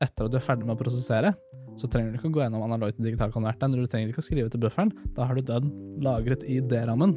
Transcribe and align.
etter 0.00 0.26
at 0.26 0.32
du 0.32 0.38
er 0.38 0.44
ferdig 0.44 0.66
med 0.66 0.76
å 0.76 0.80
prosessere, 0.80 1.34
så 1.78 1.88
trenger 1.90 2.12
du 2.12 2.18
ikke 2.18 2.30
å 2.30 2.34
gå 2.34 2.42
gjennom 2.44 2.64
analog 2.66 2.92
til 2.96 3.06
digital 3.08 3.32
konverter. 3.34 3.70
Du 3.72 3.86
trenger 3.86 4.12
ikke 4.12 4.22
å 4.22 4.26
skrive 4.26 4.52
til 4.52 4.62
bufferen. 4.62 4.92
Da 5.16 5.28
har 5.28 5.38
du 5.38 5.42
den 5.46 5.70
lagret 6.04 6.44
i 6.48 6.58
D-rammen. 6.60 7.16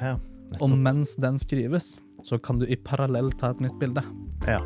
Ja, 0.00 0.16
Og 0.60 0.74
mens 0.76 1.14
den 1.20 1.38
skrives, 1.40 1.98
så 2.24 2.38
kan 2.40 2.58
du 2.60 2.66
i 2.66 2.76
parallell 2.76 3.30
ta 3.38 3.52
et 3.54 3.62
nytt 3.64 3.78
bilde. 3.80 4.02
Ja. 4.48 4.60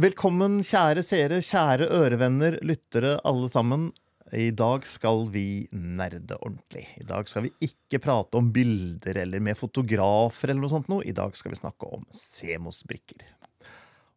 Velkommen, 0.00 0.62
kjære 0.64 1.02
seere, 1.04 1.38
kjære 1.44 1.84
ørevenner, 1.92 2.54
lyttere, 2.64 3.18
alle 3.26 3.48
sammen. 3.52 3.88
I 4.32 4.46
dag 4.56 4.86
skal 4.88 5.26
vi 5.34 5.66
nerde 5.74 6.38
ordentlig. 6.38 6.86
I 7.02 7.04
dag 7.04 7.26
skal 7.28 7.44
vi 7.44 7.50
ikke 7.66 7.98
prate 8.00 8.38
om 8.38 8.46
bilder 8.54 9.18
eller 9.26 9.42
med 9.44 9.58
fotografer 9.58 10.52
eller 10.52 10.62
noe 10.62 10.72
sånt 10.72 10.88
noe. 10.88 11.04
I 11.04 11.12
dag 11.12 11.34
skal 11.36 11.52
vi 11.52 11.58
snakke 11.58 11.90
om 11.98 12.06
Semos-brikker. 12.16 13.26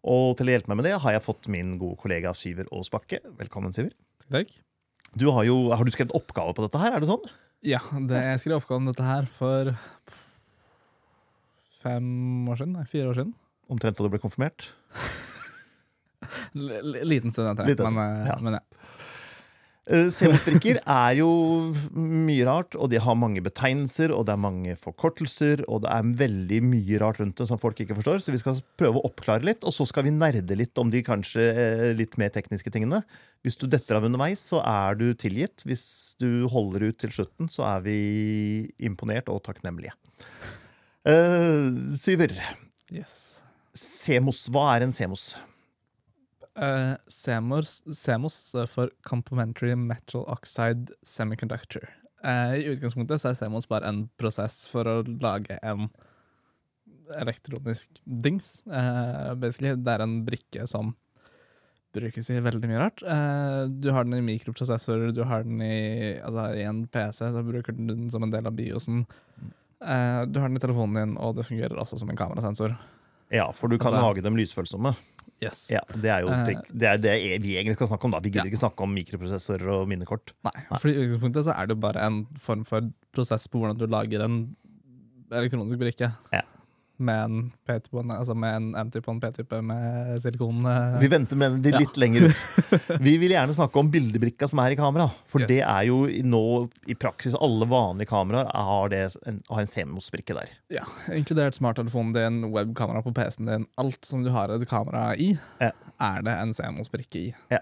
Og 0.08 0.38
til 0.40 0.52
å 0.52 0.54
hjelpe 0.54 0.72
meg 0.72 0.80
med 0.80 0.88
det 0.88 1.02
har 1.04 1.18
jeg 1.18 1.26
fått 1.26 1.50
min 1.52 1.74
gode 1.82 2.00
kollega 2.00 2.32
Syver 2.38 2.70
Aas 2.72 2.94
Bakke. 2.94 3.20
Velkommen, 3.42 3.76
Syver. 3.76 3.92
Takk. 4.32 4.54
Du 5.20 5.28
har 5.36 5.50
jo 5.50 5.58
har 5.74 5.84
du 5.84 5.92
skrevet 5.92 6.16
oppgave 6.16 6.56
på 6.56 6.64
dette 6.64 6.80
her, 6.80 6.96
er 6.96 7.04
det 7.04 7.12
sånn? 7.12 7.28
Ja, 7.66 7.82
det, 8.08 8.24
jeg 8.30 8.46
skrev 8.46 8.62
oppgave 8.62 8.86
om 8.86 8.88
dette 8.88 9.10
her 9.10 9.28
for 9.28 9.74
fem 11.84 12.48
år 12.48 12.64
siden. 12.64 12.80
Nei, 12.80 12.88
fire 12.88 13.12
år 13.12 13.20
siden. 13.20 13.36
Omtrent 13.74 14.00
da 14.00 14.08
du 14.08 14.14
ble 14.16 14.24
konfirmert? 14.24 14.70
Liten 16.54 17.34
stund 17.34 17.54
etter. 17.54 17.70
Liten 17.70 17.94
Men, 17.94 18.22
eh, 18.22 18.32
ja. 18.32 18.40
men 18.42 18.60
ja. 18.60 18.64
Uh, 19.84 20.08
Semos-brikker 20.16 20.78
er 20.80 21.18
jo 21.18 21.28
mye 21.92 22.46
rart, 22.48 22.78
og 22.80 22.88
de 22.94 23.02
har 23.04 23.18
mange 23.20 23.42
betegnelser, 23.44 24.14
og 24.16 24.30
det 24.30 24.32
er 24.32 24.40
mange 24.40 24.76
forkortelser, 24.80 25.66
og 25.68 25.82
det 25.84 25.92
er 25.92 26.14
veldig 26.22 26.60
mye 26.70 27.02
rart 27.04 27.20
rundt 27.20 27.42
det 27.42 27.50
som 27.50 27.60
folk 27.60 27.82
ikke 27.84 27.98
forstår, 27.98 28.24
så 28.24 28.32
vi 28.32 28.40
skal 28.40 28.62
prøve 28.80 29.02
å 29.02 29.04
oppklare 29.10 29.44
litt, 29.44 29.68
og 29.68 29.76
så 29.76 29.84
skal 29.90 30.08
vi 30.08 30.16
nerde 30.16 30.56
litt 30.56 30.80
om 30.80 30.94
de 30.94 31.04
kanskje 31.04 31.50
eh, 31.52 31.86
litt 32.00 32.16
mer 32.22 32.32
tekniske 32.32 32.72
tingene. 32.72 33.02
Hvis 33.44 33.60
du 33.60 33.68
detter 33.68 34.00
av 34.00 34.08
underveis, 34.08 34.46
så 34.54 34.64
er 34.64 34.96
du 34.96 35.10
tilgitt. 35.20 35.66
Hvis 35.68 36.16
du 36.16 36.48
holder 36.48 36.88
ut 36.88 37.02
til 37.04 37.12
slutten, 37.12 37.52
så 37.52 37.68
er 37.74 37.84
vi 37.84 38.00
imponert 38.88 39.28
og 39.28 39.44
takknemlige. 39.44 39.92
Uh, 41.04 41.92
Syver, 42.00 42.32
Yes. 42.94 43.42
Semos, 43.74 44.46
hva 44.54 44.68
er 44.76 44.86
en 44.86 44.94
Semos? 44.94 45.32
Uh, 46.56 46.94
Semos 47.10 48.34
står 48.34 48.68
for 48.70 48.92
Complementary 49.10 49.74
Metal 49.76 50.26
Oxide 50.30 50.94
Semiconductor. 51.02 51.88
Uh, 52.24 52.54
I 52.60 52.68
utgangspunktet 52.72 53.22
så 53.22 53.32
er 53.32 53.38
Semos 53.40 53.66
bare 53.68 53.90
en 53.90 54.06
prosess 54.22 54.64
for 54.70 54.88
å 54.88 55.00
lage 55.24 55.58
en 55.66 55.90
elektronisk 57.20 58.00
dings. 58.06 58.62
Uh, 58.70 59.34
basically, 59.40 59.74
det 59.76 59.96
er 59.98 60.04
en 60.06 60.20
brikke 60.28 60.68
som 60.70 60.94
brukes 61.94 62.30
i 62.34 62.40
veldig 62.42 62.70
mye 62.70 62.80
rart. 62.82 63.04
Uh, 63.06 63.66
du 63.70 63.92
har 63.94 64.06
den 64.08 64.18
i 64.18 64.24
mikroprosessorer, 64.26 65.12
du 65.14 65.22
har 65.30 65.44
den 65.46 65.60
i, 65.62 66.16
altså, 66.26 66.48
i 66.58 66.64
en 66.70 66.86
PC, 66.90 67.28
så 67.36 67.44
bruker 67.46 67.76
du 67.78 67.84
den 67.92 68.10
som 68.14 68.26
en 68.26 68.34
del 68.34 68.48
av 68.50 68.56
biosen. 68.58 69.04
Uh, 69.84 70.24
du 70.30 70.40
har 70.40 70.48
den 70.50 70.58
i 70.58 70.64
telefonen 70.64 70.98
din, 71.02 71.18
og 71.22 71.36
det 71.38 71.46
fungerer 71.50 71.78
også 71.82 72.00
som 72.02 72.10
en 72.14 72.18
kamerasensor. 72.18 72.78
Ja, 73.34 73.50
for 73.54 73.68
du 73.70 73.78
kan 73.78 73.94
Altså- 73.94 74.06
lage 74.06 74.22
dem 74.26 74.38
lysfølsomme. 74.38 74.96
Yes. 75.44 75.62
Ja, 75.74 75.82
Det 75.92 76.10
er 76.10 76.22
jo 76.24 76.30
Eh, 76.34 76.62
det, 76.74 76.88
er 76.90 76.98
det 77.04 77.14
vi 77.44 77.56
egentlig 77.60 77.76
skal 77.76 77.88
snakke 77.92 78.06
om. 78.06 78.12
da 78.16 78.20
Vi 78.24 78.30
gidder 78.32 78.46
Ja. 78.48 78.52
ikke 78.52 78.62
snakke 78.64 78.82
om 78.86 78.94
mikroprosessorer 78.96 79.68
og 79.76 79.88
minnekort. 79.92 80.32
Nei, 80.48 80.56
for 80.80 80.88
i 80.90 80.96
utgangspunktet 80.96 81.46
så 81.50 81.54
er 81.58 81.68
det 81.68 81.80
bare 81.80 82.02
en 82.08 82.26
form 82.40 82.64
for 82.66 82.82
prosess 83.14 83.48
på 83.48 83.60
hvordan 83.62 83.78
du 83.78 83.86
lager 83.88 84.24
en 84.26 84.56
elektronisk 85.32 85.78
brikke. 85.82 86.12
Ja. 86.34 86.42
Med 87.02 87.24
en 87.26 87.38
P-type, 87.66 88.04
altså 88.14 88.36
med 88.38 88.54
en 88.56 88.66
N-type 88.86 89.08
og 89.10 89.16
en 89.16 89.20
P-type 89.24 89.58
med 89.66 90.20
silikon. 90.22 90.60
eh, 90.70 91.00
Vi 91.02 91.08
venter 91.10 91.36
med 91.36 91.66
Ja. 91.66 91.80
litt 91.80 91.96
lenger 91.98 92.28
ut. 92.30 92.44
Vi 93.02 93.18
vil 93.18 93.32
gjerne 93.34 93.54
snakke 93.56 93.80
om 93.82 93.90
bildebrikka 93.92 94.48
som 94.48 94.60
er 94.60 94.72
i 94.72 94.76
kamera. 94.78 95.08
For 95.26 95.42
Yes. 95.42 95.48
det 95.50 95.62
er 95.66 95.84
jo 95.90 96.06
nå 96.24 96.70
i 96.88 96.94
praksis 96.94 97.34
alle 97.42 97.66
vanlige 97.66 98.08
kameraer 98.14 98.46
har, 98.54 98.90
det, 98.94 99.02
har 99.50 99.60
en 99.60 99.68
CMOS-brikke 99.68 100.36
der. 100.38 100.50
Ja, 100.70 100.86
Inkludert 101.12 101.56
smarttelefonen 101.58 102.14
din, 102.14 102.52
webkamera 102.54 103.02
på 103.02 103.12
PC-en 103.14 103.46
din. 103.50 103.66
Alt 103.82 104.06
som 104.06 104.24
du 104.24 104.30
har 104.30 104.50
et 104.54 104.68
kamera 104.70 105.16
i, 105.18 105.38
Ja. 105.60 105.72
er 106.00 106.22
det 106.22 106.38
en 106.38 106.54
CMOS-brikke 106.54 107.16
i. 107.26 107.34
Ja. 107.50 107.60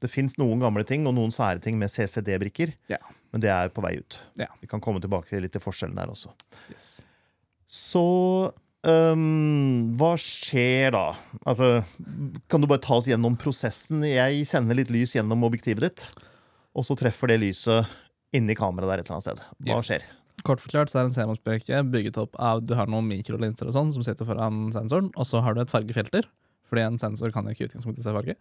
Det 0.00 0.10
fins 0.10 0.34
noen 0.38 0.58
gamle 0.64 0.82
ting 0.88 1.06
og 1.06 1.14
noen 1.14 1.30
sære 1.30 1.60
ting 1.62 1.78
med 1.78 1.90
CCD-brikker, 1.92 2.72
Ja. 2.88 2.96
men 3.32 3.40
det 3.44 3.50
er 3.50 3.68
på 3.68 3.82
vei 3.84 3.98
ut. 4.00 4.22
Ja. 4.40 4.46
Vi 4.62 4.66
kan 4.66 4.80
komme 4.80 4.98
tilbake 5.00 5.38
litt 5.40 5.52
til 5.52 5.60
forskjellen 5.60 5.94
der 5.94 6.06
også. 6.08 6.32
Yes. 6.70 7.02
Så 7.72 8.52
øhm, 8.88 9.94
hva 9.98 10.12
skjer 10.20 10.92
da? 10.94 11.04
Altså, 11.46 11.84
kan 12.50 12.62
du 12.62 12.68
bare 12.70 12.82
ta 12.82 12.96
oss 12.98 13.08
gjennom 13.10 13.36
prosessen? 13.40 14.02
Jeg 14.06 14.46
sender 14.48 14.78
litt 14.78 14.90
lys 14.92 15.14
gjennom 15.16 15.44
objektivet 15.48 15.84
ditt, 15.86 16.04
og 16.74 16.86
så 16.88 16.96
treffer 16.98 17.32
det 17.32 17.40
lyset 17.42 17.88
inni 18.32 18.56
kameraet 18.56 18.90
der 18.90 19.02
et 19.02 19.06
eller 19.10 19.18
annet 19.18 19.28
sted. 19.28 19.42
Hva 19.66 19.76
Yes. 19.78 19.88
skjer? 19.90 20.06
Kort 20.42 20.62
forklart 20.64 20.90
så 20.90 20.98
er 20.98 21.04
en 21.06 21.14
CMOS-brekke 21.14 21.82
bygget 21.92 22.16
opp 22.18 22.34
av 22.40 22.62
du 22.66 22.72
har 22.74 22.88
noen 22.90 23.06
mikrolinser 23.06 23.68
og 23.68 23.74
sånn 23.76 23.92
som 23.94 24.02
sitter 24.02 24.26
foran 24.26 24.72
sensoren, 24.74 25.12
og 25.14 25.26
så 25.28 25.42
har 25.44 25.54
du 25.54 25.60
et 25.62 25.70
fargefilter, 25.70 26.24
fordi 26.66 26.82
en 26.86 26.98
sensor 26.98 27.30
kan 27.30 27.44
jo 27.46 27.52
ikke 27.54 27.66
i 27.66 27.68
utgangspunktet 27.68 28.02
se 28.02 28.14
farge. 28.16 28.36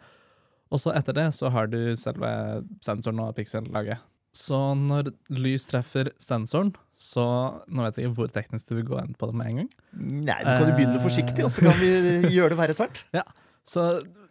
Og 0.72 0.80
så 0.80 0.94
etter 0.96 1.14
det 1.14 1.28
så 1.36 1.52
har 1.52 1.68
du 1.68 1.94
selve 2.00 2.64
sensoren 2.82 3.20
og 3.20 3.36
piksellaget. 3.36 4.00
Så 4.32 4.58
når 4.80 5.10
lys 5.36 5.66
treffer 5.68 6.12
sensoren, 6.22 6.70
så 6.96 7.24
Nå 7.68 7.84
vet 7.84 7.98
jeg 8.00 8.08
ikke 8.08 8.16
hvor 8.22 8.32
teknisk 8.32 8.70
du 8.70 8.76
vil 8.78 8.86
gå 8.88 9.00
inn 9.02 9.16
på 9.20 9.28
det 9.28 9.36
med 9.36 9.50
en 9.50 9.58
gang. 9.62 9.70
Nei, 9.98 10.38
du 10.40 10.50
kan 10.50 10.70
jo 10.70 10.76
begynne 10.78 11.00
Eh. 11.00 11.04
forsiktig, 11.04 11.44
og 11.44 11.52
så 11.52 11.66
kan 11.66 11.76
vi 11.82 11.90
gjøre 12.38 12.54
det 12.54 12.60
verre 12.62 12.76
etter 12.76 12.86
hvert. 12.86 13.02
Ja, 13.18 13.24
Så 13.68 13.84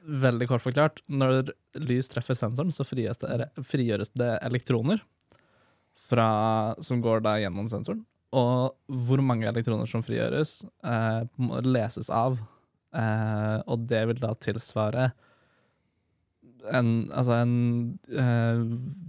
veldig 0.09 0.49
kort 0.49 0.65
forklart, 0.65 1.03
når 1.12 1.50
lys 1.77 2.09
treffer 2.09 2.34
sensoren, 2.39 2.72
så 2.72 2.87
frigjøres 2.89 3.21
det, 3.21 3.50
frigjøres 3.69 4.10
det 4.16 4.31
elektroner 4.47 5.03
fra, 6.09 6.75
som 6.81 7.03
går 7.05 7.21
da 7.27 7.37
gjennom 7.43 7.69
sensoren. 7.71 8.05
Og 8.33 8.72
hvor 8.89 9.21
mange 9.27 9.47
elektroner 9.50 9.87
som 9.91 10.03
frigjøres, 10.06 10.65
eh, 10.87 11.22
må 11.37 11.60
leses 11.66 12.09
av. 12.10 12.39
Eh, 12.94 13.59
og 13.71 13.84
det 13.91 14.06
vil 14.09 14.19
da 14.22 14.33
tilsvare 14.34 15.10
en, 16.72 17.10
altså 17.12 17.37
en 17.41 17.54
eh, 18.12 18.62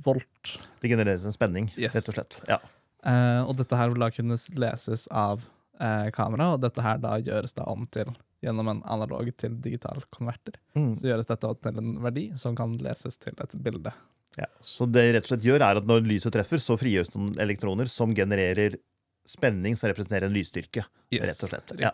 volt. 0.06 0.54
Det 0.82 0.92
genereres 0.92 1.26
en 1.26 1.36
spenning, 1.36 1.72
Yes. 1.78 1.96
rett 1.98 2.10
og 2.12 2.16
slett. 2.18 2.40
Ja. 2.50 2.60
Eh, 3.04 3.42
og 3.44 3.56
dette 3.60 3.78
her 3.80 3.90
vil 3.92 4.04
da 4.04 4.12
kunne 4.14 4.38
leses 4.62 5.08
av 5.12 5.46
eh, 5.82 6.10
kamera, 6.16 6.54
og 6.56 6.62
dette 6.64 6.84
her 6.86 7.02
da 7.02 7.18
gjøres 7.20 7.54
da 7.58 7.66
om 7.72 7.88
til 7.92 8.14
gjennom 8.42 8.72
en 8.72 8.80
analog 8.90 9.28
til 9.38 9.58
digital 9.62 10.02
konverter. 10.14 10.56
Mm. 10.78 10.96
Så 10.98 11.10
gjøres 11.12 11.30
dette 11.30 11.52
til 11.62 11.78
en 11.82 11.92
verdi 12.02 12.30
som 12.42 12.56
kan 12.58 12.74
leses 12.82 13.18
til 13.22 13.36
et 13.38 13.54
bilde. 13.62 13.92
ja. 14.38 14.48
Så 14.66 14.88
det 14.90 15.04
rett 15.14 15.28
og 15.28 15.34
slett 15.36 15.46
gjør, 15.46 15.62
er 15.62 15.78
at 15.82 15.86
når 15.90 16.08
lyset 16.08 16.34
treffer, 16.34 16.58
så 16.62 16.78
frigjøres 16.80 17.14
noen 17.16 17.36
elektroner 17.42 17.90
som 17.92 18.16
genererer 18.18 18.80
spenning 19.30 19.76
som 19.78 19.92
representerer 19.92 20.26
en 20.26 20.34
lysstyrke. 20.34 20.82
Rett 21.14 21.44
og 21.46 21.52
slett. 21.52 21.76
Ja. 21.80 21.92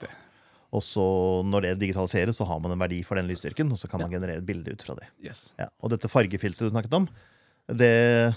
Og 0.76 0.84
så 0.84 1.04
når 1.48 1.64
det 1.64 1.74
digitaliseres, 1.86 2.38
så 2.40 2.48
har 2.50 2.60
man 2.64 2.74
en 2.74 2.82
verdi 2.82 3.00
for 3.08 3.20
den 3.20 3.30
lysstyrken, 3.30 3.70
og 3.72 3.80
så 3.80 3.88
kan 3.88 4.02
man 4.04 4.12
generere 4.12 4.42
et 4.42 4.48
bilde 4.48 4.74
ut 4.76 4.84
fra 4.84 4.98
det. 4.98 5.08
Yes. 5.24 5.52
Ja. 5.60 5.70
Og 5.80 5.94
dette 5.94 6.12
fargefilteret 6.12 6.68
du 6.68 6.76
snakket 6.76 6.98
om, 6.98 7.08
det 7.72 8.36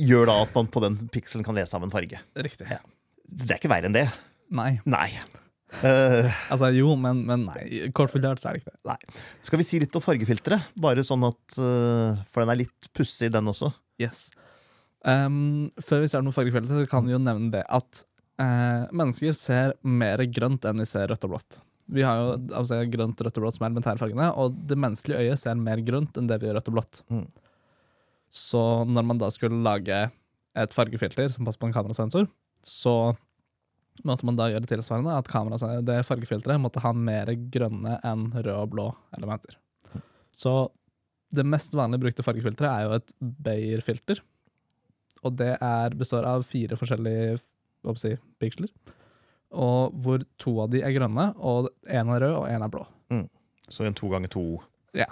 gjør 0.00 0.28
da 0.30 0.36
at 0.44 0.54
man 0.56 0.70
på 0.72 0.82
den 0.84 0.96
pikselen 1.12 1.44
kan 1.46 1.58
lese 1.58 1.76
av 1.76 1.84
en 1.84 1.92
farge. 1.92 2.20
Riktig. 2.38 2.68
Ja. 2.70 2.80
Så 3.32 3.46
det 3.46 3.56
er 3.56 3.60
ikke 3.60 3.72
verre 3.72 3.90
enn 3.90 3.96
det. 3.96 4.06
Nei. 4.54 4.76
Nei. 4.88 5.08
Uh, 5.80 6.28
Altså 6.52 6.68
jo, 6.76 6.94
men, 7.00 7.24
men 7.28 7.46
nei. 7.48 7.90
Kort 7.96 8.12
forklart 8.12 8.42
så 8.42 8.50
er 8.50 8.56
det 8.56 8.62
ikke 8.62 8.74
det. 8.74 8.80
nei. 8.92 9.24
Skal 9.46 9.60
vi 9.62 9.66
si 9.66 9.80
litt 9.82 9.98
om 9.98 10.04
fargefilteret? 10.04 10.70
Bare 10.84 11.04
sånn 11.06 11.24
at 11.28 11.58
uh, 11.58 12.22
For 12.30 12.44
den 12.44 12.54
er 12.54 12.62
litt 12.64 12.90
pussig, 12.96 13.32
den 13.34 13.50
også. 13.50 13.72
Yes. 14.02 14.28
Um, 15.02 15.70
før 15.82 16.04
vi 16.04 16.10
starter 16.10 16.28
med 16.28 16.36
fargefeltet, 16.36 16.74
så 16.76 16.90
kan 16.90 17.06
vi 17.06 17.14
jo 17.14 17.22
nevne 17.22 17.50
det 17.54 17.64
at 17.66 18.04
eh, 18.42 18.88
mennesker 18.94 19.36
ser 19.36 19.76
mer 19.86 20.22
grønt 20.34 20.66
enn 20.68 20.82
vi 20.82 20.88
ser 20.88 21.08
rødt 21.10 21.28
og 21.28 21.36
blått. 21.36 21.60
Vi 21.92 22.04
har 22.06 22.18
jo 22.20 22.28
altså, 22.58 22.80
grønt, 22.90 23.20
rødt 23.20 23.38
og 23.38 23.46
blått 23.46 23.58
som 23.58 23.66
er 23.66 23.72
elementærfargene, 23.72 24.28
og 24.38 24.58
det 24.68 24.78
menneskelige 24.80 25.26
øyet 25.26 25.40
ser 25.42 25.58
mer 25.58 25.82
grønt 25.84 26.18
enn 26.18 26.30
det 26.30 26.38
vi 26.40 26.48
gjør 26.48 26.60
rødt 26.60 26.70
og 26.72 26.78
blått. 26.78 27.02
Mm. 27.12 27.26
Så 28.32 28.62
når 28.88 29.08
man 29.08 29.20
da 29.20 29.28
skulle 29.32 29.60
lage 29.64 29.98
et 30.58 30.76
fargefilter 30.76 31.32
som 31.32 31.46
passer 31.46 31.60
på 31.60 31.68
en 31.68 31.74
kamerasensor, 31.74 32.28
så 32.64 32.96
måtte 34.08 34.26
man 34.26 34.38
da 34.38 34.48
gjøre 34.50 34.68
tilsvarende 34.70 35.14
at 35.18 35.28
kamera, 35.28 35.58
det 35.84 35.98
fargefilteret 36.08 36.60
måtte 36.60 36.80
ha 36.84 36.94
mer 36.96 37.32
grønne 37.52 37.98
enn 38.08 38.30
røde 38.38 38.56
og 38.56 38.70
blå 38.72 38.86
elementer. 39.16 39.58
Så 40.32 40.70
det 41.32 41.44
mest 41.48 41.74
vanlig 41.76 42.00
brukte 42.00 42.24
fargefilteret 42.24 42.70
er 42.70 42.86
jo 42.86 42.96
et 42.96 43.12
Bayer-filter. 43.20 44.20
Og 45.22 45.36
det 45.38 45.54
er, 45.54 45.96
består 45.96 46.26
av 46.28 46.44
fire 46.46 46.76
forskjellige 46.78 47.36
hva 47.82 47.94
skal 47.96 48.14
jeg 48.14 48.20
si, 48.20 48.26
piksler. 48.42 48.72
Og 49.52 49.92
hvor 50.00 50.22
to 50.40 50.56
av 50.64 50.72
de 50.72 50.80
er 50.80 50.94
grønne, 50.96 51.32
og 51.36 51.68
én 51.84 52.08
er 52.14 52.24
rød 52.24 52.36
og 52.38 52.48
én 52.48 52.64
er 52.64 52.72
blå. 52.72 52.86
Så 53.72 53.84
en 53.84 53.94
to 53.94 54.08
ganger 54.08 54.28
to. 54.28 54.44
Ja. 54.92 55.08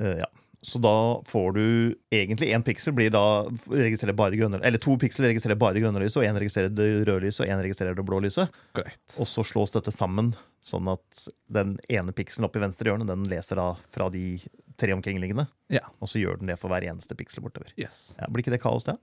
Uh, 0.00 0.18
ja. 0.18 0.26
Så 0.60 0.78
da 0.82 1.22
får 1.26 1.52
du 1.52 1.94
egentlig 2.10 2.48
én 2.50 2.64
piksel 2.66 2.94
blir 2.96 3.12
da 3.14 3.46
registrerer 3.70 4.16
bare 4.18 4.34
grønne 4.34 4.58
Eller 4.66 4.80
to 4.82 4.96
piksler 4.98 5.28
registrerer 5.30 5.58
bare 5.60 5.76
det 5.76 5.84
grønne 5.84 6.00
lyset, 6.02 6.18
og 6.18 6.26
én 6.26 6.38
registrerer 6.40 6.72
det 6.74 6.88
røde 7.06 7.20
lyset, 7.22 7.44
og 7.44 7.52
én 7.52 7.62
registrerer 7.62 7.94
det 7.94 8.06
blå 8.08 8.18
lyset. 8.24 8.50
Correct. 8.74 9.04
Og 9.20 9.30
så 9.30 9.44
slås 9.46 9.74
dette 9.76 9.94
sammen, 9.94 10.32
sånn 10.64 10.90
at 10.90 11.26
den 11.52 11.76
ene 11.92 12.14
pikselen 12.16 12.48
oppe 12.48 12.58
i 12.58 12.64
venstre 12.64 12.90
hjørne 12.90 13.06
den 13.06 13.28
leser 13.30 13.60
da 13.60 13.68
fra 13.78 14.08
de 14.10 14.40
tre 14.80 14.90
omkringliggende. 14.96 15.46
Ja. 15.72 15.84
Og 16.02 16.10
så 16.10 16.18
gjør 16.18 16.40
den 16.40 16.50
det 16.50 16.58
for 16.58 16.72
hver 16.72 16.88
eneste 16.88 17.14
piksel 17.18 17.44
bortover. 17.46 17.70
Yes. 17.78 18.16
Ja, 18.18 18.26
blir 18.32 18.42
ikke 18.42 18.56
det 18.56 18.64
kaos, 18.64 18.88
det? 18.88 18.96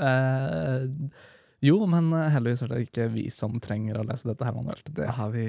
Eh, 0.00 0.90
jo, 1.64 1.76
men 1.90 2.08
eh, 2.16 2.30
heldigvis 2.34 2.64
er 2.64 2.72
det 2.72 2.82
ikke 2.86 3.08
vi 3.12 3.26
som 3.34 3.58
trenger 3.62 4.00
å 4.00 4.06
lese 4.08 4.28
dette 4.30 4.46
her 4.46 4.56
manuelt. 4.56 4.86
Det, 4.96 5.08
har 5.18 5.32
vi, 5.34 5.46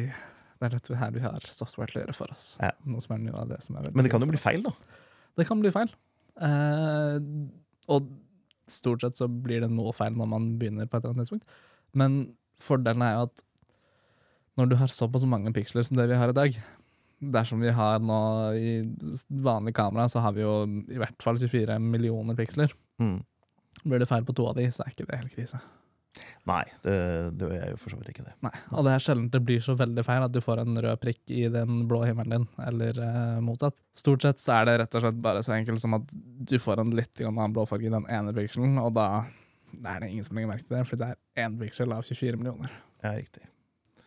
det 0.59 0.67
er 0.67 0.75
dette 0.75 0.97
her 0.99 1.13
vi 1.15 1.23
har 1.23 1.45
software 1.47 1.91
til 1.91 2.01
å 2.01 2.03
gjøre 2.05 2.17
for 2.17 2.33
oss. 2.33 2.45
Ja. 2.59 2.73
Noe 2.83 3.03
som 3.03 3.15
er 3.15 3.23
noe 3.23 3.45
av 3.45 3.53
det 3.53 3.61
som 3.63 3.77
er 3.77 3.87
veldig 3.87 3.99
Men 3.99 4.07
det 4.07 4.11
kan 4.13 4.25
jo 4.25 4.31
bli 4.33 4.41
feil, 4.41 4.65
da. 4.67 4.73
Det 5.39 5.47
kan 5.47 5.63
bli 5.63 5.71
feil. 5.71 5.93
Eh, 6.43 7.15
og 7.91 8.11
stort 8.71 9.05
sett 9.05 9.19
så 9.19 9.29
blir 9.31 9.63
det 9.63 9.71
noe 9.71 9.95
feil 9.95 10.15
når 10.17 10.29
man 10.33 10.51
begynner 10.59 10.89
på 10.89 10.99
et 10.99 11.05
eller 11.05 11.15
annet 11.15 11.27
tidspunkt. 11.27 11.57
Men 11.97 12.21
fordelen 12.61 13.07
er 13.07 13.15
jo 13.15 13.25
at 13.29 13.47
når 14.59 14.71
du 14.71 14.77
har 14.81 14.91
såpass 14.91 15.23
mange 15.29 15.53
piksler 15.55 15.85
som 15.87 15.99
det 15.99 16.09
vi 16.11 16.19
har 16.19 16.31
i 16.31 16.37
dag 16.37 16.61
Dersom 17.21 17.61
vi 17.61 17.69
har 17.69 17.99
nå 18.01 18.19
i 18.57 18.71
vanlig 19.45 19.75
kamera, 19.77 20.07
så 20.09 20.23
har 20.25 20.33
vi 20.33 20.41
jo 20.41 20.55
i 20.89 20.97
hvert 20.97 21.21
fall 21.21 21.37
24 21.37 21.75
millioner 21.77 22.33
piksler. 22.33 22.73
Mm. 22.97 23.19
Blir 23.83 24.01
det 24.01 24.07
feil 24.09 24.25
på 24.25 24.33
to 24.33 24.47
av 24.49 24.55
de, 24.57 24.65
så 24.73 24.81
er 24.81 24.89
ikke 24.89 25.05
det 25.05 25.19
helt 25.19 25.35
krise. 25.35 25.59
Nei, 26.49 26.63
det, 26.81 26.93
det 27.37 27.47
er 27.53 27.67
jo 27.69 27.77
for 27.77 27.93
så 27.93 27.99
vidt 27.99 28.13
ikke 28.15 28.23
det. 28.25 28.31
Nei, 28.41 28.53
Og 28.73 28.87
det 28.87 28.95
er 28.95 29.03
sjelden 29.05 29.27
det 29.33 29.43
blir 29.45 29.61
så 29.61 29.75
veldig 29.77 30.05
feil 30.07 30.25
at 30.25 30.33
du 30.33 30.39
får 30.41 30.63
en 30.63 30.79
rød 30.85 31.01
prikk 31.03 31.33
i 31.35 31.43
den 31.53 31.83
blå 31.89 32.01
himmelen 32.07 32.33
din, 32.33 32.47
eller 32.65 32.97
eh, 33.05 33.37
motsatt. 33.45 33.77
Stort 33.97 34.25
sett 34.25 34.41
så 34.41 34.57
er 34.57 34.71
det 34.71 34.77
rett 34.81 34.97
og 34.97 35.05
slett 35.05 35.21
bare 35.21 35.43
så 35.45 35.53
enkelt 35.57 35.83
som 35.83 35.99
at 35.99 36.09
du 36.51 36.57
får 36.61 36.81
en 36.81 36.95
litt 36.97 37.13
grann 37.13 37.37
annen 37.37 37.53
blåfarge 37.55 37.89
i 37.89 37.93
den 37.93 38.09
ene 38.09 38.33
pikselen, 38.35 38.79
og 38.81 38.95
da 38.97 39.07
er 39.85 40.01
det 40.01 40.11
ingen 40.11 40.25
som 40.25 40.35
legger 40.35 40.51
merke 40.51 40.65
til 40.65 40.79
det, 40.79 40.85
for 40.89 40.99
det 40.99 41.13
er 41.13 41.45
én 41.45 41.57
piksel 41.61 41.93
av 41.93 42.03
24 42.07 42.41
millioner. 42.41 42.73
Ja, 43.05 43.13
riktig. 43.15 43.45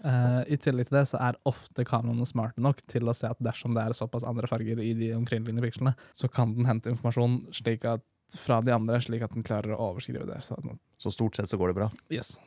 Eh, 0.05 0.41
I 0.53 0.59
tillegg 0.61 0.91
til 0.91 0.99
det 0.99 1.07
så 1.09 1.21
er 1.25 1.39
ofte 1.49 1.85
kameraene 1.89 2.27
smarte 2.29 2.61
nok 2.65 2.83
til 2.91 3.09
å 3.09 3.15
se 3.17 3.31
at 3.31 3.41
dersom 3.43 3.73
det 3.77 3.87
er 3.87 3.97
såpass 3.97 4.27
andre 4.29 4.51
farger 4.51 4.83
i 4.83 4.91
de 4.99 5.15
omkringliggende 5.17 5.65
pikslene, 5.65 5.95
så 6.13 6.29
kan 6.29 6.53
den 6.59 6.69
hente 6.69 6.93
informasjon 6.93 7.39
slik 7.57 7.87
at, 7.89 8.05
fra 8.35 8.61
de 8.65 8.73
andre, 8.75 9.01
slik 9.03 9.23
at 9.23 9.35
den 9.35 9.45
klarer 9.47 9.75
å 9.77 9.91
overskrive 9.93 10.27
det. 10.27 10.41
Så, 10.43 10.57
Så 10.99 11.13
stort 11.13 11.37
sett 11.37 11.49
så 11.51 11.59
går 11.61 11.71
det 11.73 11.75
bra. 11.83 11.91
yes. 12.11 12.39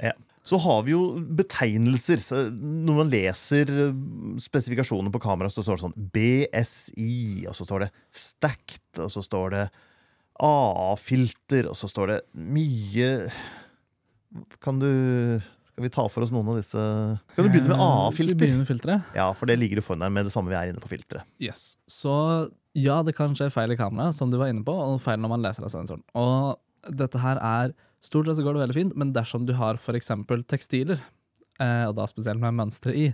Så 0.48 0.58
har 0.64 0.84
vi 0.88 0.94
jo 0.94 1.20
betegnelser. 1.20 2.22
Så 2.24 2.42
når 2.52 2.96
man 3.02 3.10
leser 3.12 3.68
spesifikasjonene 3.68 4.42
spesifikasjoner 4.42 5.12
på 5.12 5.22
kamera, 5.24 5.50
så 5.52 5.64
står 5.64 5.78
det 5.78 5.86
sånn 5.86 6.08
BSI, 6.16 7.46
og 7.48 7.56
så 7.56 7.68
står 7.68 7.86
det 7.86 7.92
stacked, 8.16 9.04
og 9.04 9.12
så 9.12 9.24
står 9.24 9.54
det 9.56 9.66
AA-filter, 10.40 11.68
og 11.70 11.78
så 11.78 11.90
står 11.90 12.12
det 12.14 12.18
mye 12.38 13.12
Kan 14.62 14.78
du 14.80 15.40
Skal 15.66 15.86
vi 15.86 15.90
ta 15.94 16.06
for 16.12 16.26
oss 16.26 16.34
noen 16.34 16.52
av 16.54 16.60
disse 16.60 16.78
Kan 17.34 17.48
du 17.48 17.50
begynne 17.50 17.72
med 17.72 17.80
Eh, 17.80 17.88
AA-filter? 17.88 19.02
Ja, 19.18 19.32
for 19.34 19.50
det 19.50 19.58
ligger 19.58 19.82
jo 19.82 19.88
foran 19.88 20.06
deg 20.06 20.14
med 20.14 20.28
det 20.30 20.34
samme 20.36 20.54
vi 20.54 20.58
er 20.60 20.72
inne 20.72 20.84
på 20.84 20.90
filteret. 20.92 21.26
Yes. 21.42 21.78
Så 21.90 22.14
ja, 22.78 23.00
det 23.06 23.16
kan 23.18 23.34
skje 23.38 23.50
feil 23.54 23.74
i 23.74 23.78
kameraet, 23.80 24.16
som 24.18 24.30
du 24.32 24.38
var 24.40 24.52
inne 24.54 24.64
på, 24.68 24.74
og 24.76 25.02
feil 25.04 25.20
når 25.24 25.32
man 25.34 25.44
leser 25.46 25.66
av 25.66 25.74
sensoren. 25.74 26.04
Og 26.18 26.94
dette 26.94 27.20
her 27.24 27.42
er 27.44 27.76
Stort 28.06 28.28
sett 28.30 28.38
så 28.38 28.44
går 28.46 28.54
det 28.54 28.60
veldig 28.62 28.76
fint, 28.78 28.94
men 29.02 29.10
dersom 29.12 29.48
du 29.48 29.56
har 29.58 29.76
f.eks. 29.82 30.12
tekstiler, 30.48 31.00
eh, 31.58 31.86
og 31.90 31.96
da 31.98 32.06
spesielt 32.08 32.40
med 32.40 32.54
mønstre 32.56 32.94
i, 32.94 33.08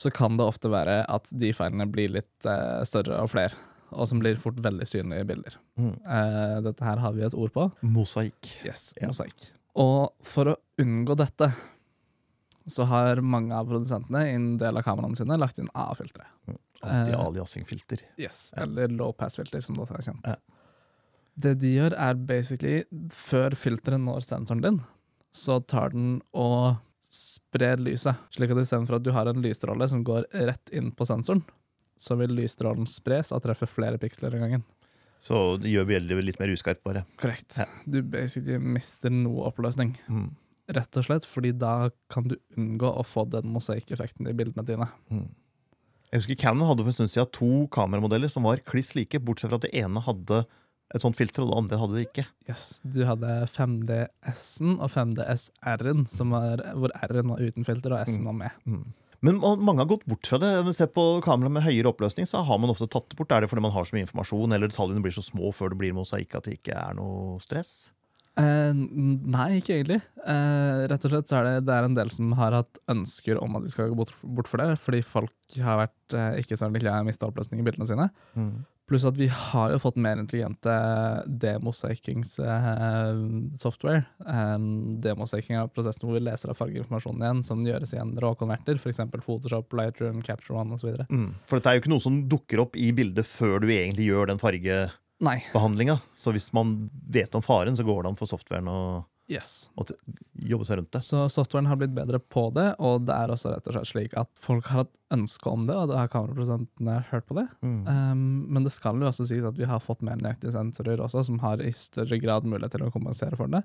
så 0.00 0.10
kan 0.16 0.38
det 0.38 0.46
ofte 0.48 0.70
være 0.72 1.02
at 1.12 1.28
de 1.38 1.50
feilene 1.54 1.84
blir 1.92 2.08
litt 2.16 2.48
eh, 2.48 2.80
større 2.88 3.18
og 3.20 3.28
flere, 3.34 3.52
og 3.92 4.08
som 4.08 4.18
blir 4.24 4.40
fort 4.40 4.58
veldig 4.64 4.88
synlige 4.88 5.26
i 5.26 5.28
bilder. 5.28 5.58
Mm. 5.78 5.92
Eh, 6.08 6.56
dette 6.70 6.88
her 6.88 7.04
har 7.04 7.14
vi 7.14 7.26
et 7.28 7.36
ord 7.36 7.52
på. 7.54 7.68
Mosaikk. 7.84 8.48
Yes, 8.64 8.94
Ja. 8.98 9.12
mosaikk. 9.12 9.50
Og 9.78 10.16
for 10.26 10.54
å 10.54 10.56
unngå 10.80 11.14
dette, 11.20 11.52
så 12.68 12.84
har 12.88 13.22
mange 13.24 13.54
av 13.56 13.68
produsentene 13.70 14.24
i 14.28 14.34
en 14.36 14.50
del 14.60 14.76
av 14.78 14.84
kameraene 14.86 15.16
sine 15.18 15.38
lagt 15.40 15.60
inn 15.60 15.70
A-filtre. 15.74 16.26
Anti-aliasing-filter. 16.84 18.04
Yes, 18.20 18.52
eller 18.56 18.92
low 18.92 19.12
pass-filter, 19.16 19.62
som 19.64 19.76
det 19.76 19.86
også 19.86 19.98
er 19.98 20.06
kjent. 20.10 20.28
Ja. 20.28 20.36
Det 21.38 21.54
de 21.62 21.70
gjør, 21.76 21.94
er 21.94 22.18
basically 22.28 22.80
Før 23.14 23.54
filteret 23.54 24.02
når 24.02 24.24
sensoren 24.26 24.62
din, 24.64 24.80
så 25.34 25.60
tar 25.62 25.94
den 25.94 26.18
og 26.36 26.80
sprer 27.08 27.80
lyset. 27.80 28.18
Slik 28.34 28.52
at 28.52 28.60
istedenfor 28.62 28.98
at 28.98 29.06
du 29.06 29.12
har 29.16 29.30
en 29.30 29.42
lysstråle 29.44 29.88
som 29.90 30.02
går 30.06 30.26
rett 30.48 30.74
inn 30.74 30.90
på 30.92 31.06
sensoren, 31.08 31.44
så 31.98 32.18
vil 32.20 32.34
lysstrålen 32.36 32.86
spres 32.90 33.32
og 33.34 33.42
treffe 33.46 33.68
flere 33.70 34.00
piksler 34.00 34.34
en 34.34 34.44
gangen. 34.44 34.66
Så 35.22 35.56
det 35.58 35.72
gjør 35.72 35.88
bjellet 35.88 36.26
litt 36.26 36.38
mer 36.38 36.52
uskarpt, 36.52 36.84
bare. 36.86 37.02
Korrekt. 37.18 37.56
Ja. 37.58 37.66
Du 37.86 38.02
basically 38.06 38.58
mister 38.62 39.10
noe 39.10 39.48
oppløsning. 39.48 39.96
Mm. 40.06 40.28
Rett 40.76 41.00
og 41.00 41.06
slett 41.06 41.24
fordi 41.24 41.54
da 41.56 41.88
kan 42.12 42.28
du 42.28 42.36
unngå 42.58 42.90
å 43.00 43.04
få 43.06 43.24
den 43.32 43.48
mosaikkeffekten 43.54 44.28
i 44.28 44.34
bildene 44.36 44.66
dine. 44.68 44.88
Mm. 45.08 45.28
Jeg 46.08 46.22
husker 46.22 46.38
Canon 46.40 46.68
hadde 46.68 46.84
for 46.84 46.92
en 46.92 46.96
stund 46.96 47.12
siden 47.12 47.32
to 47.36 47.50
kameramodeller 47.72 48.30
som 48.32 48.46
var 48.48 48.60
kliss 48.68 48.94
like, 48.96 49.20
bortsett 49.20 49.50
fra 49.50 49.58
at 49.60 49.66
det 49.66 49.74
ene 49.76 50.00
hadde 50.04 50.44
et 50.96 51.04
sånt 51.04 51.18
filter, 51.18 51.44
og 51.44 51.50
det 51.50 51.58
andre 51.58 51.78
hadde 51.82 51.96
det 51.98 52.04
ikke. 52.06 52.24
Yes, 52.48 52.78
Du 52.80 53.02
hadde 53.04 53.28
5DS-en 53.52 54.78
og 54.78 54.88
5DS-R-en, 54.94 56.06
hvor 56.08 56.94
R-en 56.96 57.34
var 57.34 57.44
uten 57.44 57.68
filter 57.68 57.92
og 57.92 58.08
S-en 58.08 58.24
var 58.30 58.38
med. 58.38 58.72
Men 59.20 59.40
mange 59.42 59.82
har 59.82 59.90
gått 59.90 60.06
bort 60.08 60.30
fra 60.30 60.38
det. 60.40 60.52
Se 60.76 60.86
på 60.88 61.04
kamera 61.26 61.50
med 61.52 61.66
høyere 61.66 61.90
oppløsning, 61.90 62.28
så 62.30 62.40
har 62.46 62.60
man 62.62 62.72
ofte 62.72 62.88
tatt 62.88 63.10
det 63.10 63.18
bort. 63.18 63.32
Er 63.34 63.44
det 63.44 63.50
fordi 63.52 63.66
man 63.66 63.74
har 63.74 63.84
så 63.84 63.96
mye 63.96 64.06
informasjon, 64.06 64.54
eller 64.56 64.70
detaljene 64.70 65.04
blir 65.04 65.16
så 65.16 65.24
små 65.26 65.52
før 65.52 65.74
det 65.74 65.80
blir 65.82 65.96
mosaikk 65.96 66.38
at 66.38 66.48
det 66.48 66.56
ikke 66.60 66.76
er 66.78 66.96
noe 66.96 67.36
stress? 67.44 67.90
N- 68.38 69.18
nei, 69.34 69.48
ikke 69.58 69.74
egentlig. 69.78 69.98
Uh, 70.22 70.84
rett 70.90 71.04
og 71.06 71.10
slett 71.12 71.30
så 71.30 71.36
er 71.40 71.44
det, 71.48 71.54
det 71.66 71.74
er 71.74 71.84
en 71.88 71.96
del 71.98 72.10
som 72.14 72.26
har 72.38 72.52
hatt 72.60 72.74
ønsker 72.92 73.34
om 73.42 73.56
at 73.58 73.64
vi 73.66 73.72
skal 73.72 73.90
gå 73.90 73.96
bort, 73.98 74.12
bort 74.22 74.50
for 74.50 74.58
det, 74.62 74.68
fordi 74.78 75.00
folk 75.06 75.34
har 75.64 75.76
vært 75.84 76.14
uh, 76.14 76.32
ikke 76.38 76.56
særlig 76.58 76.78
veldig 76.78 76.84
glad 76.86 76.98
i 77.00 77.04
å 77.06 77.08
miste 77.08 77.28
oppløsning 77.28 77.58
i 77.62 77.66
bildene 77.66 77.88
sine. 77.90 78.06
Pluss 78.88 79.04
at 79.04 79.18
vi 79.20 79.26
har 79.28 79.68
jo 79.74 79.78
fått 79.82 79.98
mer 80.00 80.16
intelligente 80.16 80.72
demosakings-software. 81.28 84.04
Demosaiking 85.04 85.58
er 85.60 85.68
prosessen 85.72 86.06
hvor 86.06 86.16
vi 86.16 86.22
leser 86.24 86.48
av 86.48 86.56
fargeinformasjonen 86.56 87.20
igjen, 87.26 87.42
som 87.44 87.60
gjøres 87.66 87.92
i 87.92 88.00
en 88.00 88.14
råkonverter, 88.24 88.80
f.eks. 88.80 89.02
Photoshop, 89.26 89.68
Lightroom, 89.76 90.22
Capture 90.24 90.56
One 90.56 90.72
osv. 90.78 90.88
Mm. 91.12 91.28
For 91.44 91.54
dette 91.60 91.68
er 91.68 91.74
jo 91.76 91.82
ikke 91.84 91.92
noe 91.92 92.06
som 92.06 92.16
dukker 92.32 92.58
opp 92.64 92.80
i 92.80 92.88
bildet 92.96 93.26
før 93.28 93.60
du 93.64 93.68
egentlig 93.74 94.08
gjør 94.08 94.24
den 94.32 94.40
fargebehandlinga. 94.40 95.04
Nei. 95.24 95.38
Så 96.14 96.32
hvis 96.34 96.52
man 96.54 96.90
vet 97.10 97.34
om 97.34 97.42
faren, 97.42 97.76
så 97.76 97.86
går 97.86 98.04
det 98.04 98.12
an 98.12 98.18
for 98.20 98.30
softwaren 98.30 98.70
å, 98.70 98.80
Yes. 99.28 99.68
jobbe 100.40 100.64
seg 100.64 100.78
rundt 100.78 100.92
det. 100.94 101.02
Så 101.04 101.26
softwaren 101.28 101.66
har 101.68 101.76
blitt 101.76 101.92
bedre 101.92 102.16
på 102.18 102.46
det, 102.56 102.70
og 102.80 103.04
det 103.04 103.12
er 103.12 103.28
også 103.28 103.50
rett 103.52 103.66
og 103.68 103.74
slett 103.76 103.90
slik 103.90 104.14
at 104.16 104.30
folk 104.40 104.70
har 104.72 104.84
hatt 104.84 104.94
ønske 105.12 105.50
om 105.52 105.66
det, 105.68 105.76
og 105.76 105.90
det 105.90 105.98
har 105.98 106.08
kameraprodusentene 106.08 106.94
hørt 107.10 107.26
på 107.28 107.36
det. 107.36 107.44
Mm. 107.60 107.82
Um, 107.84 108.22
men 108.48 108.64
det 108.64 108.72
skal 108.72 108.96
jo 108.96 109.10
også 109.10 109.26
sies 109.28 109.44
at 109.44 109.58
vi 109.58 109.68
har 109.68 109.84
fått 109.84 110.00
mer 110.06 110.16
nøyaktige 110.16 110.54
sensorer 110.56 111.02
også, 111.04 111.26
som 111.28 111.42
har 111.44 111.60
i 111.60 111.74
større 111.76 112.16
grad 112.22 112.48
mulighet 112.48 112.78
til 112.78 112.86
å 112.86 112.92
kompensere 112.94 113.36
for 113.36 113.52
det. 113.52 113.60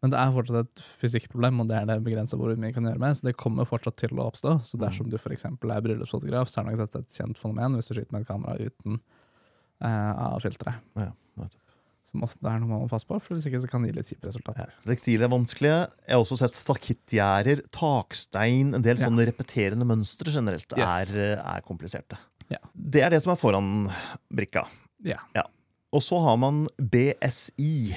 Men 0.00 0.12
det 0.12 0.18
er 0.20 0.32
fortsatt 0.36 0.62
et 0.62 0.80
fysikkproblem, 1.00 1.60
og 1.60 1.68
det 1.68 1.76
er 1.78 1.86
det 1.88 1.98
begrensa 2.04 2.36
hvor 2.40 2.52
mye 2.60 2.72
kan 2.76 2.88
gjøre 2.88 3.00
med. 3.00 3.16
Så 3.16 3.28
det 3.28 3.36
kommer 3.40 3.68
fortsatt 3.68 3.96
til 4.00 4.16
å 4.16 4.26
oppstå. 4.30 4.56
Så 4.64 4.80
dersom 4.80 5.08
du 5.12 5.16
f.eks. 5.16 5.46
er 5.48 5.84
bryllupsfotograf, 5.84 6.48
så 6.52 6.60
er 6.60 6.70
nok 6.70 6.80
dette 6.80 7.04
et 7.04 7.16
kjent 7.20 7.40
fenomen 7.40 7.76
hvis 7.76 7.88
du 7.88 7.94
skyter 7.96 8.12
med 8.12 8.24
et 8.24 8.28
kamera 8.32 8.56
uten 8.60 8.98
uh, 9.82 10.34
A-filtre. 10.34 10.74
Ja. 11.00 11.10
Som 12.04 12.22
ofte 12.22 12.44
er 12.46 12.60
noe 12.60 12.68
man 12.68 12.82
må 12.84 12.88
passe 12.90 13.08
på, 13.08 13.16
for 13.18 13.34
hvis 13.34 13.46
ikke 13.48 13.62
så 13.64 13.68
kan 13.72 13.82
det 13.82 13.90
gi 13.90 13.96
litt 13.96 14.10
kjipe 14.12 14.28
resultater. 14.28 14.68
Ja. 14.70 14.82
Tekstiler 14.86 15.24
er 15.26 15.32
vanskelige. 15.32 15.78
Jeg 16.06 16.14
har 16.14 16.20
også 16.22 16.36
sett 16.38 16.58
stakittgjerder, 16.60 17.62
takstein, 17.74 18.74
en 18.76 18.84
del 18.84 18.96
Ja. 19.00 19.08
sånne 19.08 19.24
repeterende 19.26 19.86
mønstre 19.88 20.30
generelt 20.30 20.70
Yes. 20.78 21.10
er, 21.10 21.40
er 21.42 21.60
kompliserte. 21.66 22.18
Ja. 22.52 22.58
Det 22.76 23.02
er 23.02 23.10
det 23.10 23.22
som 23.24 23.32
er 23.32 23.40
foran 23.40 23.90
brikka. 24.30 24.66
Ja. 25.02 25.18
Og 25.94 26.02
så 26.02 26.18
har 26.22 26.36
man 26.36 26.66
BSI. 26.78 27.94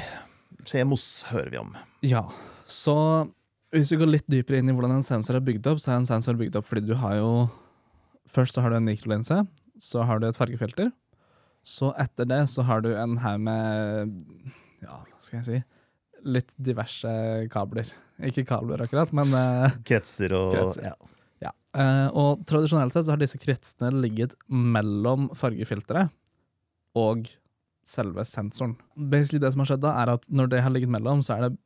CMOS 0.68 1.24
hører 1.32 1.50
vi 1.52 1.58
om. 1.58 1.76
Ja, 2.02 2.24
så 2.68 3.30
hvis 3.74 3.90
vi 3.92 3.98
går 3.98 4.10
litt 4.12 4.28
dypere 4.30 4.58
inn 4.60 4.70
i 4.70 4.74
hvordan 4.76 4.98
en 4.98 5.04
sensor 5.06 5.36
er 5.36 5.44
bygd 5.46 5.68
opp, 5.68 5.80
så 5.84 5.92
er 5.94 6.02
en 6.02 6.06
sensor 6.10 6.34
bygd 6.40 6.56
opp 6.60 6.66
fordi 6.68 6.86
du 6.88 6.96
har 6.96 7.16
jo 7.20 7.50
Først 8.28 8.56
så 8.58 8.62
har 8.62 8.70
du 8.74 8.76
en 8.76 8.84
mikrolinse, 8.84 9.38
så 9.80 10.04
har 10.06 10.20
du 10.20 10.26
et 10.28 10.36
fargefilter. 10.36 10.90
Så 11.68 11.92
etter 12.00 12.28
det 12.30 12.44
så 12.52 12.64
har 12.68 12.84
du 12.86 12.94
en 12.96 13.18
haug 13.24 13.42
med 13.44 14.14
Ja, 14.84 15.02
hva 15.02 15.20
skal 15.20 15.42
jeg 15.42 15.48
si 15.50 15.64
Litt 16.28 16.56
diverse 16.60 17.10
kabler. 17.54 17.88
Ikke 18.26 18.44
kabler 18.48 18.82
akkurat, 18.84 19.12
men 19.16 19.32
eh, 19.38 19.76
Kretser 19.86 20.34
og 20.36 20.50
Kretser. 20.52 20.88
Ja. 20.90 20.96
ja. 21.46 21.52
Eh, 21.78 22.08
og 22.10 22.42
tradisjonelt 22.50 22.96
sett 22.96 23.06
så 23.06 23.14
har 23.14 23.22
disse 23.22 23.40
kretsene 23.40 23.92
ligget 24.02 24.34
mellom 24.50 25.30
fargefilteret 25.38 26.10
og 26.98 27.30
selve 27.88 28.26
sensoren. 28.28 28.76
Basically 28.98 29.40
Det 29.44 29.54
som 29.54 29.64
har 29.64 29.72
skjedd 29.72 29.86
da, 29.86 29.94
er 30.02 30.16
at 30.18 30.26
når 30.28 30.52
det 30.52 30.64
har 30.66 30.74
ligget 30.74 30.92
mellom, 30.98 31.22
så 31.24 31.38
er 31.38 31.46
det 31.46 31.62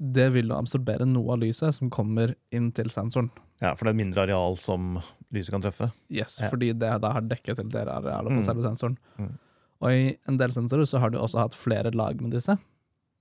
det 0.00 0.32
vil 0.34 0.48
jo 0.48 0.56
absorbere 0.56 1.06
noe 1.06 1.32
av 1.34 1.38
lyset 1.42 1.74
som 1.74 1.90
kommer 1.90 2.34
inn 2.50 2.70
til 2.72 2.86
sensoren. 2.90 3.30
ja, 3.60 3.74
for 3.74 3.84
det 3.86 3.92
er 3.94 4.00
mindre 4.04 4.22
areal 4.24 4.56
som 4.58 5.00
lyset 5.32 5.50
kan 5.54 5.62
treffe. 5.62 5.92
Yes, 6.10 6.40
Ja. 6.40 6.48
Fordi 6.50 6.72
det 6.76 7.00
da 7.00 7.12
har 7.12 7.20
dekket 7.22 7.56
til 7.56 7.68
det 7.68 7.86
arealet 7.86 8.28
på 8.32 8.40
Mm. 8.40 8.44
selve 8.44 8.62
sensoren. 8.62 8.96
Mm. 9.18 9.38
Og 9.82 9.90
i 9.90 10.16
en 10.28 10.36
del 10.36 10.50
sensorer 10.50 10.84
så 10.86 10.98
har 11.00 11.10
du 11.10 11.18
også 11.18 11.38
hatt 11.38 11.54
flere 11.54 11.90
lag 11.94 12.20
med 12.20 12.30
disse. 12.32 12.58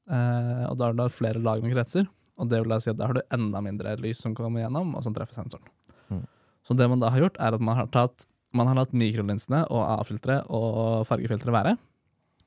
Eh, 0.10 0.66
og 0.70 0.78
da 0.78 0.86
har 0.86 0.94
du 0.94 1.04
hatt 1.04 1.12
flere 1.16 1.40
lag 1.42 1.62
med 1.64 1.74
kretser, 1.74 2.08
og 2.38 2.50
det 2.50 2.60
vil 2.62 2.70
da 2.70 2.80
si 2.80 2.90
at 2.90 2.98
da 2.98 3.08
har 3.08 3.14
du 3.14 3.22
enda 3.32 3.62
mindre 3.62 3.96
lys 4.02 4.18
som 4.20 4.34
kommer 4.36 4.62
gjennom, 4.66 4.96
og 4.96 5.04
som 5.04 5.14
treffer 5.14 5.34
sensoren. 5.44 5.64
Mm. 6.10 6.26
Så 6.66 6.76
det 6.76 6.90
man 6.90 7.00
da 7.00 7.10
har 7.10 7.20
gjort, 7.22 7.38
er 7.40 7.54
at 7.54 7.62
man 7.62 7.76
har 7.78 7.88
tatt 7.88 8.26
man 8.54 8.68
har 8.68 8.76
latt 8.76 8.92
mikrolinsene 8.92 9.62
og 9.72 10.00
A-filtre 10.02 10.42
og 10.50 11.06
fargefiltre 11.08 11.54
være. 11.56 11.78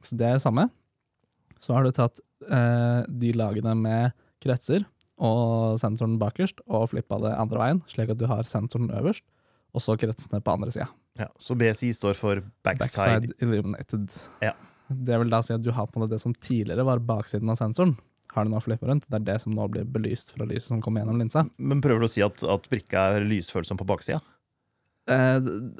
Så 0.03 0.15
det 0.19 0.27
er 0.27 0.37
samme. 0.37 0.69
Så 1.63 1.77
har 1.77 1.85
du 1.85 1.95
tatt 1.95 2.21
eh, 2.49 3.01
de 3.09 3.33
lagene 3.37 3.75
med 3.79 4.15
kretser 4.45 4.85
og 5.23 5.79
sensoren 5.79 6.19
bakerst, 6.19 6.61
og 6.67 6.89
flippa 6.91 7.21
det 7.23 7.35
andre 7.39 7.61
veien, 7.61 7.83
slik 7.91 8.13
at 8.13 8.21
du 8.21 8.27
har 8.31 8.47
sensoren 8.51 8.91
øverst, 8.95 9.25
og 9.75 9.83
så 9.83 9.97
kretsene 9.99 10.43
på 10.43 10.55
andre 10.55 10.73
sida. 10.75 10.89
Ja, 11.19 11.29
så 11.39 11.55
BSI 11.59 11.93
står 11.95 12.17
for 12.19 12.43
backside. 12.67 13.21
Backside 13.23 13.37
illuminated. 13.43 14.11
Ja. 14.43 14.55
Det 14.89 15.21
vil 15.21 15.31
da 15.33 15.41
si 15.43 15.55
at 15.55 15.63
du 15.65 15.71
har 15.75 15.87
på 15.89 16.03
måte 16.03 16.17
det 16.17 16.23
som 16.23 16.35
tidligere 16.35 16.85
var 16.87 17.03
baksiden 17.07 17.51
av 17.51 17.59
sensoren, 17.61 17.95
har 18.35 18.47
du 18.47 18.51
nå 18.51 18.59
flippa 18.63 18.89
rundt. 18.91 19.07
Det 19.07 19.21
er 19.21 19.27
det 19.29 19.37
som 19.45 19.55
nå 19.55 19.69
blir 19.71 19.87
belyst 19.87 20.35
fra 20.35 20.47
lyset 20.49 20.73
som 20.73 20.83
kommer 20.83 21.03
gjennom 21.03 21.21
linsa. 21.23 21.45
Men 21.57 21.83
prøver 21.85 22.03
du 22.03 22.09
å 22.09 22.11
si 22.11 22.25
at, 22.27 22.43
at 22.43 22.67
brikka 22.71 23.07
er 23.15 23.27
lysfølsom 23.31 23.79
på 23.79 23.87
baksida? 23.87 24.19
Eh, 25.07 25.37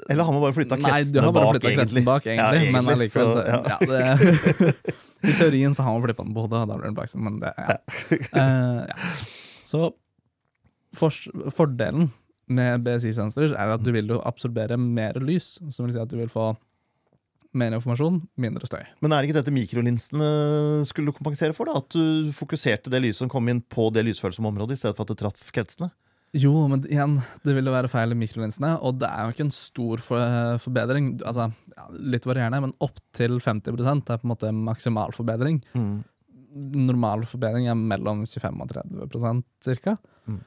Eller 0.09 0.23
har 0.23 0.33
man 0.33 0.41
bare 0.43 0.53
flytta 0.53 0.77
kretsene 0.77 1.21
bare 1.21 1.33
bak, 1.33 1.55
egentlig? 1.55 1.77
kretsen 1.79 2.05
bak, 2.05 2.27
egentlig. 2.29 2.65
Ja, 2.65 2.73
men 2.75 2.89
allikevel, 2.93 3.31
så, 3.31 3.39
så, 3.39 3.45
ja. 3.47 3.59
ja. 3.71 3.77
det, 3.89 4.75
I 5.31 5.37
teorien 5.39 5.73
så 5.73 5.85
har 5.85 5.95
man 5.95 6.05
flippa 6.05 6.25
den 6.27 6.35
på 6.35 6.45
hodet, 6.45 6.61
da 6.69 6.77
blir 6.77 6.91
den 6.91 6.97
baksen, 6.97 7.23
men 7.25 7.39
det 7.41 7.53
ja. 7.57 7.79
Uh, 8.35 8.83
ja. 8.85 9.15
Så 9.65 9.89
for, 10.95 11.17
fordelen 11.55 12.11
med 12.45 12.85
BSI-sensorer 12.85 13.55
er 13.57 13.73
at 13.73 13.83
du 13.83 13.89
vil 13.95 14.13
absorbere 14.21 14.77
mer 14.77 15.17
lys, 15.17 15.55
som 15.73 15.87
vil 15.87 15.95
si 15.95 16.01
at 16.03 16.11
du 16.11 16.19
vil 16.19 16.29
få 16.29 16.51
mer 17.55 17.73
informasjon, 17.77 18.19
mindre 18.37 18.67
støy. 18.67 18.83
Men 19.01 19.15
er 19.15 19.23
det 19.23 19.29
ikke 19.29 19.39
dette 19.39 19.53
mikrolinsene 19.55 20.29
skulle 20.85 21.15
kompensere 21.15 21.55
for? 21.55 21.71
da? 21.71 21.79
At 21.81 21.95
du 21.95 22.33
fokuserte 22.35 22.91
det 22.91 23.01
lyset 23.01 23.23
som 23.23 23.31
kom 23.31 23.47
inn 23.49 23.63
på 23.63 23.87
det 23.95 24.03
lysfølsomme 24.05 24.51
området, 24.51 24.77
i 24.77 24.83
stedet 24.83 24.97
for 24.97 25.07
at 25.07 25.13
det 25.13 25.21
traff 25.23 25.47
kretsene? 25.55 25.89
Jo, 26.35 26.51
men 26.67 26.81
igjen, 26.89 27.13
det 27.47 27.53
ville 27.55 27.71
være 27.71 27.87
feil 27.87 28.11
i 28.11 28.17
mikrolinsene, 28.19 28.73
og 28.83 28.97
det 28.99 29.07
er 29.07 29.23
jo 29.29 29.35
ikke 29.35 29.45
en 29.45 29.53
stor 29.55 30.01
for, 30.03 30.57
forbedring. 30.59 31.13
Altså, 31.23 31.45
ja, 31.77 31.85
litt 31.95 32.25
varierende, 32.27 32.59
men 32.65 32.73
opptil 32.83 33.37
50% 33.39 34.11
er 34.11 34.19
på 34.19 34.27
en 34.27 34.33
måte 34.33 34.51
maksimal 34.51 35.15
forbedring. 35.15 35.61
Mm. 35.77 35.93
Normal 36.87 37.23
forbedring 37.29 37.69
er 37.71 37.77
mellom 37.79 38.25
25 38.27 38.65
og 38.65 38.73
30% 38.73 39.45
cirka. 39.63 39.95
Mm. 40.27 40.41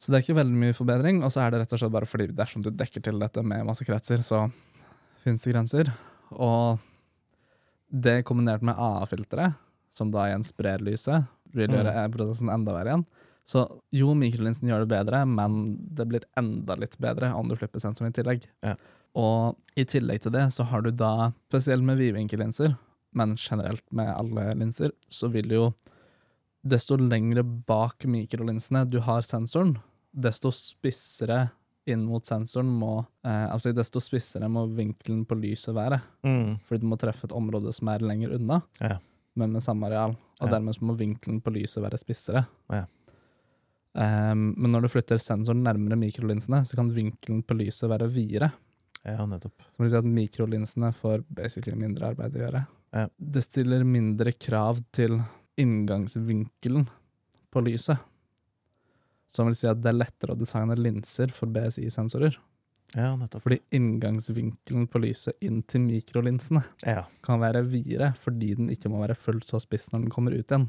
Så 0.00 0.12
det 0.12 0.18
er 0.18 0.24
ikke 0.24 0.38
veldig 0.40 0.60
mye 0.62 0.76
forbedring, 0.76 1.20
og 1.24 1.32
så 1.32 1.44
er 1.44 1.52
det 1.54 1.60
rett 1.62 1.76
og 1.76 1.80
slett 1.82 1.92
bare 1.94 2.08
fordi 2.08 2.30
dersom 2.36 2.64
du 2.64 2.70
dekker 2.72 3.04
til 3.04 3.20
dette 3.20 3.44
med 3.44 3.64
masse 3.68 3.84
kretser, 3.88 4.24
så 4.24 4.46
finnes 5.24 5.44
det 5.44 5.52
grenser. 5.54 5.92
Og 6.32 6.80
det 7.92 8.22
kombinert 8.28 8.64
med 8.64 8.76
AA-filteret, 8.80 9.60
som 9.92 10.10
da 10.10 10.24
igjen 10.30 10.44
sprer 10.44 10.80
lyset, 10.84 11.28
vil 11.54 11.68
Mm. 11.70 11.76
gjøre 11.78 12.08
prosessen 12.16 12.48
enda 12.50 12.72
verre 12.72 12.90
igjen. 12.94 13.06
Så 13.44 13.66
jo, 13.92 14.14
mikrolinsen 14.16 14.68
gjør 14.70 14.84
det 14.86 14.92
bedre, 14.94 15.24
men 15.28 15.76
det 15.94 16.06
blir 16.08 16.24
enda 16.40 16.76
litt 16.80 16.96
bedre 17.02 17.28
om 17.36 17.48
du 17.50 17.56
slipper 17.58 17.82
sensoren 17.82 18.08
i 18.08 18.16
tillegg. 18.16 18.46
Ja. 18.64 18.74
Og 19.14 19.58
i 19.78 19.84
tillegg 19.84 20.22
til 20.24 20.32
det 20.34 20.46
så 20.54 20.64
har 20.70 20.82
du 20.82 20.90
da, 20.90 21.32
spesielt 21.52 21.84
med 21.86 21.98
vidvinkellinser, 22.00 22.76
men 23.14 23.36
generelt 23.38 23.84
med 23.94 24.08
alle 24.10 24.48
linser, 24.58 24.90
så 25.12 25.28
vil 25.30 25.52
jo 25.54 25.66
desto 26.64 26.96
lengre 26.96 27.44
bak 27.44 28.06
mikrolinsene 28.08 28.86
du 28.88 28.98
har 29.04 29.20
sensoren, 29.26 29.76
desto 30.14 30.50
spissere 30.54 31.50
inn 31.86 32.06
mot 32.08 32.24
sensoren 32.24 32.70
må 32.80 33.02
eh, 33.26 33.44
Altså 33.52 33.74
desto 33.76 34.00
spissere 34.00 34.48
må 34.48 34.62
vinkelen 34.72 35.26
på 35.28 35.36
lyset 35.36 35.74
være. 35.76 35.98
Mm. 36.24 36.54
Fordi 36.64 36.80
du 36.80 36.86
må 36.88 36.96
treffe 36.96 37.26
et 37.28 37.34
område 37.36 37.74
som 37.76 37.90
er 37.92 37.98
lenger 38.00 38.32
unna, 38.38 38.62
Ja. 38.80 38.96
men 39.36 39.52
med 39.52 39.60
samme 39.62 39.84
areal. 39.90 40.16
Og 40.40 40.46
Ja. 40.48 40.54
dermed 40.56 40.74
så 40.78 40.80
må 40.88 40.96
vinkelen 40.96 41.42
på 41.44 41.52
lyset 41.52 41.82
være 41.84 41.98
spissere. 42.00 42.46
Ja. 42.72 42.86
Ehm, 43.94 44.54
men 44.58 44.72
når 44.74 44.86
du 44.86 44.92
flytter 44.92 45.20
sensoren 45.22 45.62
nærmere 45.64 45.98
mikrolinsene, 45.98 46.64
så 46.66 46.78
kan 46.78 46.90
vinkelen 46.94 47.42
på 47.46 47.56
lyset 47.58 47.90
være 47.90 48.08
videre. 48.10 48.50
Ja, 49.04 49.26
nettopp. 49.28 49.66
Som 49.74 49.84
vil 49.84 49.92
si 49.92 49.98
at 50.00 50.08
mikrolinsene 50.08 50.90
får 50.96 51.24
basically 51.28 51.76
mindre 51.78 52.12
arbeid 52.14 52.38
å 52.38 52.42
gjøre. 52.46 52.64
Ja. 52.94 53.06
Det 53.18 53.42
stiller 53.44 53.84
mindre 53.84 54.32
krav 54.32 54.80
til 54.94 55.18
inngangsvinkelen 55.60 56.86
på 57.52 57.62
lyset. 57.66 58.00
Som 59.30 59.50
vil 59.50 59.56
si 59.58 59.68
at 59.68 59.80
det 59.82 59.90
er 59.92 59.98
lettere 59.98 60.34
å 60.34 60.38
designe 60.38 60.76
linser 60.78 61.32
for 61.34 61.50
BSI-sensorer. 61.52 62.38
Ja, 62.94 63.10
nettopp. 63.18 63.42
Fordi 63.42 63.58
inngangsvinkelen 63.74 64.86
på 64.90 65.00
lyset 65.02 65.34
inn 65.42 65.62
til 65.66 65.82
mikrolinsene 65.82 66.62
Ja, 66.86 67.06
kan 67.26 67.40
være 67.42 67.64
videre, 67.66 68.12
fordi 68.22 68.52
den 68.54 68.70
ikke 68.70 68.90
må 68.92 69.00
være 69.02 69.16
fullt 69.18 69.46
så 69.48 69.58
spiss 69.62 69.88
når 69.90 70.04
den 70.04 70.14
kommer 70.14 70.36
ut 70.36 70.46
igjen, 70.46 70.68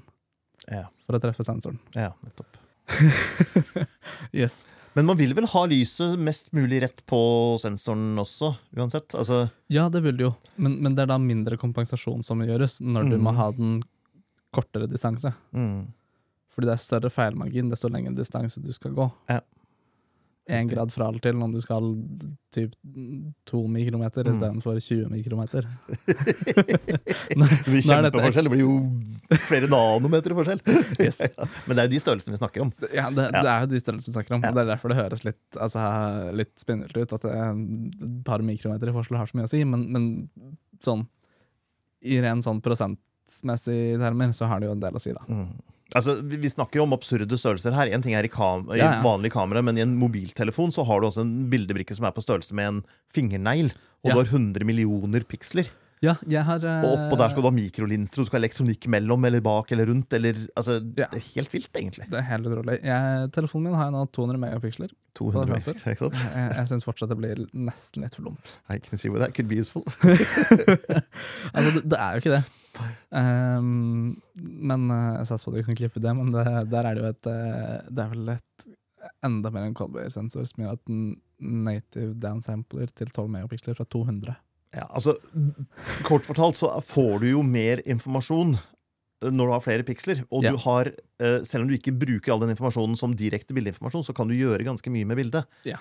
ja, 0.66 0.88
for 1.06 1.18
å 1.18 1.22
treffe 1.22 1.46
sensoren. 1.46 1.78
ja, 1.94 2.12
nettopp. 2.26 2.58
yes. 4.32 4.66
Men 4.94 5.06
man 5.10 5.18
vil 5.20 5.34
vel 5.36 5.48
ha 5.52 5.66
lyset 5.68 6.16
mest 6.20 6.54
mulig 6.56 6.82
rett 6.86 7.02
på 7.10 7.20
sensoren 7.60 8.14
også, 8.22 8.54
uansett? 8.78 9.12
Altså, 9.20 9.42
Ja, 9.72 9.90
det 9.92 10.04
vil 10.06 10.16
du 10.18 10.24
jo, 10.30 10.34
men, 10.56 10.78
men 10.86 10.96
det 10.96 11.04
er 11.04 11.12
da 11.12 11.18
mindre 11.20 11.58
kompensasjon 11.60 12.24
som 12.24 12.40
gjøres 12.46 12.78
når 12.86 13.10
du 13.12 13.18
Mm. 13.18 13.24
må 13.28 13.34
ha 13.36 13.50
den 13.52 13.84
kortere 14.56 14.88
distanse. 14.88 15.34
mm. 15.54 15.88
Fordi 16.56 16.70
det 16.70 16.74
er 16.78 16.84
større 16.86 17.10
feilmargin 17.12 17.68
desto 17.70 17.90
lengre 17.92 18.16
distanse 18.16 18.62
du 18.64 18.72
skal 18.72 18.94
gå. 18.96 19.10
Ja. 19.28 19.42
Én 20.46 20.68
grad 20.70 20.92
fra 20.94 21.08
eller 21.10 21.18
til 21.24 21.40
om 21.42 21.52
du 21.52 21.58
skal 21.64 21.88
typ 22.54 22.76
to 23.50 23.64
mikrometer 23.68 24.28
Mm. 24.28 24.36
istedenfor 24.36 24.78
20 24.80 25.10
mikrometer. 25.10 25.66
Det 26.06 27.48
blir 27.66 27.82
nå 27.90 27.96
er 27.96 28.06
dette 28.06 28.22
kjempeforskjell. 28.22 28.46
Det 28.46 28.52
blir 28.54 28.62
jo 28.62 28.76
flere 29.48 29.70
nanometer 29.72 30.36
i 30.36 30.38
forskjell. 30.38 30.62
Yes. 31.06 31.22
Men 31.66 31.74
det 31.74 31.82
er 31.82 31.90
jo 31.90 31.94
de 31.96 32.02
størrelsene 32.04 32.36
vi 32.36 32.42
snakker 32.44 32.62
om. 32.68 32.72
Ja, 32.94 33.08
det, 33.10 33.26
Ja. 33.34 33.42
det 33.42 33.52
er 33.56 33.66
jo 33.66 33.72
de 33.74 33.82
størrelsene 33.82 34.12
vi 34.14 34.18
snakker 34.20 34.38
om. 34.38 34.46
Ja. 34.46 34.52
Det 34.56 34.64
er 34.66 34.70
derfor 34.76 34.94
det 34.94 35.00
høres 35.02 35.26
litt, 35.26 35.42
altså, 35.58 35.82
litt 36.38 36.54
spinnvilt 36.62 36.98
ut. 37.02 37.14
At 37.18 37.26
det 37.26 37.34
et 37.34 38.24
par 38.30 38.46
mikrometer 38.46 38.92
i 38.92 38.96
forskjell 38.96 39.18
har 39.18 39.32
så 39.32 39.40
mye 39.42 39.50
å 39.50 39.54
si, 39.56 39.64
men, 39.66 39.88
men 39.92 40.10
sånn 40.86 41.08
i 42.06 42.20
ren 42.22 42.44
sånn 42.46 42.62
prosentmessig 42.62 43.98
termer 43.98 44.30
så 44.38 44.46
har 44.52 44.62
det 44.62 44.70
jo 44.70 44.76
en 44.78 44.84
del 44.86 44.94
å 44.94 45.02
si, 45.02 45.10
da. 45.18 45.26
Mm. 45.26 45.48
Altså, 45.94 46.16
vi, 46.26 46.40
vi 46.42 46.50
snakker 46.50 46.82
om 46.82 46.94
absurde 46.98 47.38
størrelser 47.38 47.76
her. 47.78 47.92
En 47.94 48.02
ting 48.02 48.16
er 48.18 48.26
i, 48.26 48.32
kam 48.32 48.66
i 48.74 48.80
Ja, 48.80 48.96
ja. 48.98 49.02
vanlig 49.06 49.30
kamera, 49.36 49.62
men 49.62 49.78
i 49.78 49.84
en 49.86 49.94
mobiltelefon 50.00 50.72
så 50.74 50.84
har 50.88 51.00
du 51.00 51.08
også 51.08 51.22
en 51.22 51.50
bildebrikke 51.52 51.94
som 51.96 52.06
er 52.10 52.16
på 52.16 52.24
størrelse 52.26 52.56
med 52.58 52.68
en 52.72 52.80
fingernegl. 53.14 53.70
Og 54.04 54.10
Ja. 54.10 54.14
du 54.16 54.18
har 54.24 54.32
100 54.34 54.66
millioner 54.66 55.22
piksler. 55.30 55.70
Ja, 56.04 56.14
jeg 56.28 56.44
har 56.44 56.60
Og 56.84 56.90
oppå 56.92 57.18
der 57.18 57.32
skal 57.32 57.42
du 57.42 57.48
ha 57.48 57.54
mikrolinser, 57.56 58.20
og 58.20 58.26
du 58.26 58.30
skal 58.30 58.40
ha 58.40 58.44
elektronikk 58.44 58.88
mellom 58.92 59.24
eller 59.26 59.42
bak 59.46 59.72
eller 59.72 59.88
rundt. 59.90 60.12
Eller, 60.14 60.36
altså, 60.56 60.80
Ja. 60.98 61.08
Det 61.12 61.22
er 61.22 61.28
helt 61.36 61.54
vilt, 61.54 61.72
egentlig. 61.74 62.10
Det 62.12 62.20
er 62.20 62.28
helt 62.28 62.50
utrolig. 62.52 62.78
Telefonen 63.36 63.70
min 63.70 63.78
har 63.80 63.88
jeg 63.90 63.96
nå 63.96 64.04
200 64.12 64.42
megapiksler. 64.44 64.92
200 65.16 65.62
sensor. 65.64 65.92
ikke 65.94 66.04
sant? 66.04 66.20
Jeg, 66.36 66.52
jeg 66.60 66.68
syns 66.74 66.86
fortsatt 66.86 67.10
det 67.14 67.18
blir 67.22 67.42
nesten 67.56 68.04
litt 68.04 68.18
for 68.18 68.28
dumt. 68.28 68.56
I 68.70 68.78
can 68.84 69.00
see 69.00 69.10
where 69.10 69.24
that 69.24 69.34
could 69.38 69.48
be 69.48 69.62
useful. 69.64 69.86
Altså, 71.56 71.72
det, 71.78 71.84
det 71.92 72.00
er 72.00 72.16
jo 72.16 72.24
ikke 72.24 72.36
det. 72.36 72.44
Um, 73.16 74.18
men 74.36 74.90
eh, 74.92 75.12
Jeg 75.22 75.30
satser 75.30 75.48
på 75.48 75.54
at 75.54 75.60
vi 75.62 75.68
kan 75.70 75.78
klippe 75.80 76.02
det, 76.04 76.12
men 76.18 76.34
det, 76.34 76.44
der 76.74 76.90
er 76.90 76.98
det 76.98 77.04
jo 77.06 77.12
et 77.14 77.30
eh, 77.32 77.86
Det 77.88 78.04
er 78.04 78.10
vel 78.12 78.34
et 78.34 78.66
enda 79.24 79.52
mer 79.54 79.68
en 79.70 79.78
Colby-sensor 79.78 80.44
som 80.50 80.64
gjør 80.66 80.76
at 80.76 80.82
den 80.90 81.06
native 81.40 82.16
downsampler 82.20 82.90
til 82.98 83.08
12 83.14 83.30
megapiksler 83.32 83.78
fra 83.78 83.86
200. 83.94 84.34
Ja, 84.76 84.86
altså, 84.92 85.16
Kort 86.04 86.26
fortalt 86.28 86.58
så 86.60 86.70
får 86.84 87.20
du 87.24 87.28
jo 87.32 87.44
mer 87.48 87.82
informasjon 87.88 88.56
eh, 88.58 89.30
når 89.32 89.48
du 89.50 89.54
har 89.56 89.64
flere 89.64 89.86
piksler. 89.88 90.24
Og 90.32 90.44
Ja. 90.44 90.52
du 90.52 90.58
har, 90.66 90.92
eh, 91.20 91.40
selv 91.48 91.64
om 91.64 91.70
du 91.72 91.78
ikke 91.78 91.96
bruker 91.98 92.34
all 92.34 92.40
den 92.44 92.52
informasjonen 92.56 92.98
som 93.00 93.16
direkte 93.16 93.56
bildeinformasjon, 93.56 94.04
så 94.04 94.14
kan 94.16 94.28
du 94.28 94.36
gjøre 94.36 94.66
ganske 94.68 94.92
mye 94.92 95.06
med 95.08 95.18
bildet. 95.18 95.46
Ja. 95.66 95.78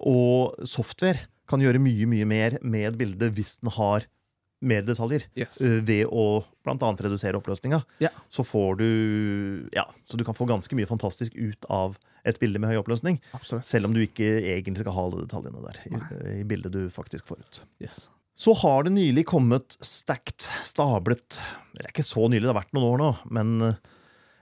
Og 0.00 0.54
software 0.66 1.26
kan 1.48 1.60
gjøre 1.60 1.80
mye, 1.82 2.06
mye 2.06 2.26
mer 2.28 2.58
med 2.62 2.92
et 2.94 2.98
bilde 2.98 3.30
hvis 3.34 3.58
den 3.60 3.70
har 3.70 4.04
mer 4.60 4.82
detaljer. 4.82 5.22
Yes. 5.38 5.60
eh, 5.62 5.80
Ved 5.86 6.06
å 6.10 6.44
annet 6.66 7.00
redusere 7.00 7.38
oppløsninga. 7.38 7.82
Ja. 8.00 8.10
Så 8.30 8.44
får 8.44 8.78
du 8.78 9.68
Ja, 9.72 9.84
så 10.08 10.16
du 10.16 10.24
kan 10.24 10.34
få 10.34 10.46
ganske 10.48 10.74
mye 10.74 10.86
fantastisk 10.86 11.34
ut 11.36 11.64
av 11.70 11.96
et 12.24 12.38
bilde 12.40 12.58
med 12.60 12.70
høy 12.70 12.82
oppløsning. 12.82 13.20
Absolutt. 13.32 13.64
Selv 13.64 13.86
om 13.86 13.94
du 13.94 14.00
ikke 14.04 14.42
egentlig 14.42 14.78
skal 14.82 14.92
ha 14.92 15.04
alle 15.06 15.24
detaljene 15.26 15.62
der 15.64 15.78
i, 15.86 16.40
i 16.40 16.44
bildet 16.44 16.72
du 16.72 16.88
faktisk 16.90 17.24
får 17.30 17.38
ut. 17.40 17.60
Yes. 17.80 18.08
Så 18.38 18.54
har 18.60 18.84
det 18.86 18.92
nylig 18.94 19.24
kommet 19.26 19.74
stacked, 19.82 20.44
stablet 20.64 21.40
Det 21.74 21.82
er 21.82 21.90
ikke 21.90 22.04
så 22.06 22.28
nylig, 22.30 22.44
det 22.46 22.52
har 22.52 22.60
vært 22.60 22.76
noen 22.76 22.86
år 22.92 23.00
nå, 23.02 23.08
men, 23.34 23.54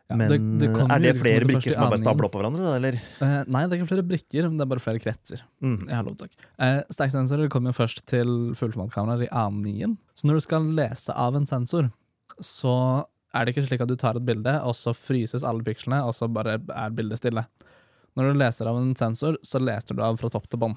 Ja, 0.09 0.17
men 0.21 0.29
det- 0.29 0.59
det 0.61 0.69
er 0.69 1.01
det 1.01 1.15
flere 1.17 1.41
det 1.41 1.49
brikker 1.49 1.73
som 1.75 1.93
er 1.93 1.99
stabla 1.99 2.29
oppå 2.29 2.39
hverandre? 2.43 2.77
Eller? 2.77 3.01
Eh, 3.21 3.45
nei, 3.49 3.67
det 3.67 3.73
er 3.73 3.81
ikke 3.81 3.89
flere 3.95 4.07
brikker, 4.07 4.43
men 4.45 4.57
det 4.57 4.63
er 4.67 4.71
bare 4.71 4.85
flere 4.85 5.01
kretser. 5.03 5.41
Mm. 5.61 5.89
Jeg 5.89 5.97
har 5.97 6.05
lov 6.05 6.17
takk. 6.21 6.31
Eh, 6.61 6.83
Stack-sensorer 6.93 7.49
kommer 7.51 7.73
jo 7.73 7.81
først 7.83 8.05
til 8.07 8.27
fullformatkameraer 8.55 9.25
i 9.25 9.33
A9. 9.33 9.97
Så 10.15 10.25
når 10.29 10.35
du 10.35 10.41
skal 10.41 10.63
lese 10.63 11.11
av 11.17 11.35
en 11.35 11.47
sensor, 11.47 11.91
så 12.41 13.05
er 13.35 13.45
det 13.45 13.55
ikke 13.57 13.67
slik 13.67 13.81
at 13.81 13.89
du 13.89 13.97
tar 13.97 14.15
et 14.17 14.25
bilde, 14.25 14.63
og 14.63 14.75
så 14.75 14.95
fryses 14.95 15.43
alle 15.43 15.65
pikslene, 15.65 16.05
og 16.07 16.15
så 16.15 16.29
bare 16.33 16.55
er 16.61 16.91
bildet 16.91 17.19
stille. 17.19 17.47
Når 18.17 18.33
du 18.33 18.39
leser 18.39 18.67
av 18.69 18.77
en 18.79 18.95
sensor, 18.95 19.37
så 19.43 19.59
leser 19.61 19.97
du 19.97 20.03
av 20.03 20.17
fra 20.21 20.29
topp 20.31 20.49
til 20.49 20.61
bånn. 20.61 20.77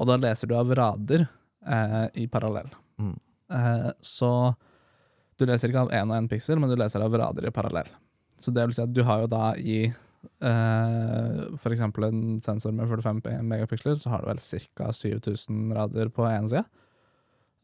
Og 0.00 0.06
da 0.06 0.16
leser 0.16 0.48
du 0.48 0.54
av 0.54 0.70
rader 0.74 1.28
eh, 1.66 2.06
i 2.22 2.26
parallell. 2.28 2.70
Mm. 2.98 3.14
Eh, 3.52 3.90
så 4.00 4.54
du 5.38 5.44
leser 5.46 5.68
ikke 5.72 5.84
av 5.86 5.90
én 5.92 6.10
og 6.10 6.16
én 6.16 6.28
piksel, 6.30 6.58
men 6.58 6.70
du 6.72 6.76
leser 6.80 7.02
av 7.04 7.12
rader 7.12 7.46
i 7.46 7.52
parallell. 7.54 7.88
Så 8.40 8.52
det 8.54 8.64
vil 8.66 8.74
si 8.76 8.82
at 8.84 8.92
du 8.92 9.02
har 9.04 9.22
jo 9.24 9.26
da 9.32 9.50
i 9.56 9.78
eh, 9.86 11.42
eksempel 11.72 12.08
en 12.08 12.22
sensor 12.44 12.72
med 12.76 12.88
45 12.88 13.42
megapiksler, 13.48 13.96
så 14.00 14.10
har 14.12 14.24
du 14.24 14.30
vel 14.30 14.40
ca. 14.40 14.90
7000 14.92 15.72
rader 15.76 16.08
på 16.12 16.26
én 16.28 16.48
side. 16.48 16.64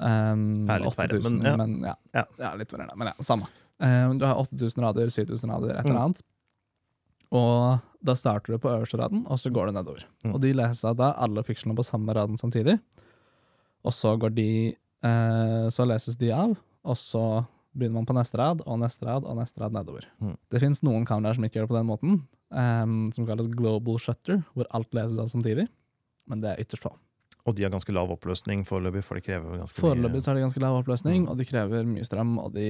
Um, 0.03 0.67
Det 0.67 0.75
er 0.75 0.83
litt 0.83 0.97
verre, 0.99 1.19
8000, 1.21 1.39
men 1.39 1.47
ja. 1.47 1.57
men 1.61 1.75
ja. 1.87 1.95
Ja. 2.17 2.25
ja, 2.41 2.53
litt 2.59 2.73
verre, 2.75 2.89
men 2.99 3.13
ja, 3.13 3.15
samme. 3.23 3.47
Um, 3.83 4.17
du 4.19 4.25
har 4.27 4.41
8000 4.41 4.83
rader, 4.83 5.11
7000 5.13 5.51
rader, 5.53 5.77
et 5.77 5.85
eller 5.85 5.95
Mm. 5.99 6.03
annet. 6.05 6.23
Og 7.33 7.79
da 8.05 8.13
starter 8.19 8.53
du 8.53 8.59
på 8.61 8.69
øverste 8.69 8.99
raden, 9.01 9.23
og 9.27 9.39
så 9.41 9.49
går 9.53 9.71
du 9.71 9.73
nedover. 9.79 10.03
Mm. 10.25 10.35
Og 10.35 10.41
de 10.43 10.51
leser 10.53 10.95
da 10.99 11.13
alle 11.17 11.43
pikslene 11.47 11.77
på 11.79 11.85
samme 11.87 12.13
raden 12.13 12.37
samtidig. 12.37 12.79
Og 13.85 13.93
så 13.97 14.13
går 14.21 14.31
de 14.37 14.49
eh, 15.03 15.67
Så 15.75 15.85
leses 15.89 16.17
de 16.21 16.31
av, 16.35 16.57
og 16.85 16.97
så 16.99 17.25
begynner 17.75 17.95
man 18.03 18.07
på 18.07 18.15
neste 18.15 18.37
rad, 18.39 18.61
og 18.69 18.79
neste 18.83 19.07
rad, 19.09 19.25
og 19.25 19.37
neste 19.39 19.61
rad 19.63 19.73
nedover. 19.73 20.05
Mm. 20.21 20.37
Det 20.53 20.61
fins 20.61 20.83
noen 20.85 21.07
kameraer 21.09 21.35
som 21.39 21.45
ikke 21.47 21.57
gjør 21.61 21.67
det 21.67 21.73
på 21.73 21.79
den 21.79 21.89
måten, 21.89 22.19
um, 22.53 23.07
som 23.17 23.25
kalles 23.27 23.49
global 23.49 23.97
shutter, 23.99 24.43
hvor 24.53 24.67
alt 24.77 24.93
leses 24.93 25.17
av 25.19 25.27
samtidig. 25.33 25.65
Men 26.29 26.41
det 26.45 26.51
er 26.53 26.61
ytterst 26.61 26.83
få. 26.85 26.93
Og 27.49 27.57
de 27.57 27.63
har 27.65 27.73
ganske 27.73 27.93
lav 27.97 28.11
oppløsning 28.13 28.61
foreløpig, 28.69 29.01
for 29.03 29.15
de 29.19 29.23
krever 29.25 29.57
ganske 29.59 29.81
Foreløpig 29.81 30.21
har 30.29 30.35
de 30.37 30.45
ganske 30.45 30.61
lav 30.63 30.77
oppløsning, 30.83 31.23
Mm. 31.25 31.29
og 31.33 31.39
de 31.41 31.45
krever 31.49 31.83
mye 31.89 32.05
strøm, 32.07 32.37
og 32.39 32.53
de 32.55 32.67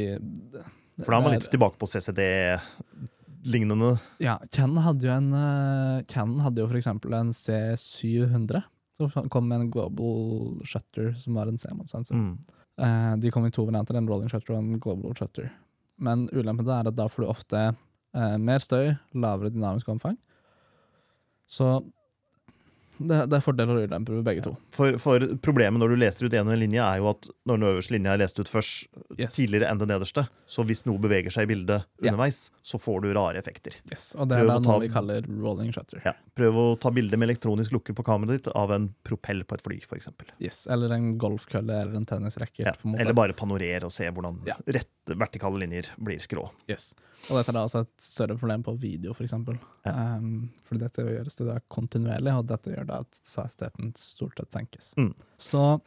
For 1.03 1.11
da 1.11 1.17
er 1.19 1.23
man 1.27 1.35
litt 1.35 1.51
tilbake 1.51 1.77
på 1.83 1.87
CCD-lignende. 1.91 3.91
Ja, 4.23 4.39
Canon 4.55 4.85
hadde 4.87 5.03
jo 5.09 5.13
en 5.17 5.33
eh, 5.35 6.05
Canon 6.09 6.41
hadde 6.47 6.63
jo 6.63 6.69
for 6.71 6.79
eksempel 6.79 7.11
en 7.19 7.31
C700, 7.35 8.63
som 8.97 9.29
kom 9.33 9.49
med 9.49 9.61
en 9.61 9.71
global 9.73 10.61
shutter, 10.69 11.13
som 11.19 11.39
var 11.39 11.51
en 11.51 11.59
C-mode-sensor. 11.59 12.17
Mm. 12.19 12.35
Eh, 12.83 13.17
de 13.23 13.31
kom 13.31 13.47
i 13.47 13.53
to 13.55 13.65
varianter, 13.69 13.97
en 13.97 14.09
rolling 14.09 14.31
shutter 14.33 14.55
og 14.55 14.63
en 14.63 14.81
global 14.83 15.17
shutter. 15.19 15.51
Men 16.03 16.27
ulempen 16.33 16.69
er 16.69 16.89
at 16.89 16.99
da 16.99 17.09
får 17.11 17.25
du 17.25 17.31
ofte 17.31 17.63
eh, 17.71 18.37
mer 18.39 18.63
støy, 18.65 18.93
lavere 19.15 19.53
dynamisk 19.53 19.89
omfang. 19.93 20.17
Så 21.49 21.75
det, 23.09 23.19
det 23.31 23.37
er 23.39 23.45
fordeler 23.45 23.79
og 23.81 23.89
ulemper 23.89 24.17
ved 24.19 24.25
begge 24.27 24.43
to. 24.47 24.53
For, 24.75 24.97
for 25.03 25.25
problemet 25.45 25.81
når 25.83 25.93
du 25.95 25.97
leser 26.01 26.27
ut 26.29 26.35
en 26.39 26.47
og 26.49 26.55
en 26.57 26.61
linje, 26.63 26.81
er 26.83 26.99
jo 27.03 27.09
at 27.11 27.29
når 27.49 27.61
den 27.61 27.69
øverste 27.73 27.95
linja 27.97 28.15
er 28.17 28.23
lest 28.25 28.39
ut 28.43 28.49
først, 28.53 28.89
Yes. 29.19 29.35
tidligere 29.37 29.69
enn 29.69 29.79
den 29.83 29.91
nederste, 29.93 30.25
så 30.49 30.65
hvis 30.65 30.87
noe 30.89 30.99
beveger 31.03 31.31
seg 31.35 31.45
i 31.45 31.51
bildet 31.53 31.83
underveis, 32.01 32.13
underveis, 32.13 32.39
så 32.65 32.79
får 32.81 33.03
du 33.05 33.09
rare 33.17 33.37
effekter. 33.43 33.75
Yes, 33.93 34.15
og 34.17 34.29
det 34.31 34.39
er 34.39 34.47
Prøv 34.47 34.49
da 34.53 34.59
ta- 34.71 34.79
vi 34.81 34.89
kaller 34.95 35.27
rolling 35.43 35.73
shutter. 35.75 36.01
Ja. 36.07 36.15
Prøv 36.39 36.57
å 36.57 36.65
ta 36.81 36.91
bilde 36.91 37.19
med 37.21 37.29
elektronisk 37.29 37.75
lukker 37.77 37.95
på 37.99 38.05
kameraet 38.07 38.39
ditt 38.47 38.53
av 38.57 38.73
en 38.73 38.89
propell 39.05 39.45
på 39.45 39.59
et 39.59 39.65
fly, 39.67 39.79
f.eks. 39.85 40.09
Yes, 40.41 40.63
eller 40.73 40.95
en 40.97 41.19
golfkølle 41.21 41.83
eller 41.83 41.95
en 42.01 42.07
tennisracket. 42.09 42.65
Ja. 42.67 42.73
Eller 42.99 43.13
bare 43.13 43.37
panorere 43.37 43.85
og 43.85 43.93
se 43.93 44.09
hvordan 44.09 44.41
Ja. 44.49 44.57
rette 44.67 45.17
vertikale 45.19 45.59
linjer 45.61 45.93
blir 45.99 46.19
skrå. 46.23 46.49
Yes. 46.71 46.95
Og 47.31 47.37
dette 47.39 47.53
er 47.53 47.59
da 47.61 47.67
også 47.69 47.83
et 47.85 47.93
større 48.03 48.35
problem 48.39 48.63
på 48.67 48.73
video, 48.81 49.13
for 49.15 49.23
eksempel. 49.27 49.59
Ja. 49.87 49.93
Um, 50.17 50.49
fordi 50.67 50.81
dette 50.83 51.05
gjøres 51.07 51.37
det 51.39 51.61
kontinuerlig, 51.71 52.33
og 52.39 52.47
dette 52.51 52.73
gjør 52.73 52.87
da 52.93 53.01
at 53.03 53.19
hastigheten 53.37 53.93
stort 53.99 54.39
sett 54.39 54.55
senkes. 54.55 54.93
Mm. 55.01 55.13
Så 55.41 55.81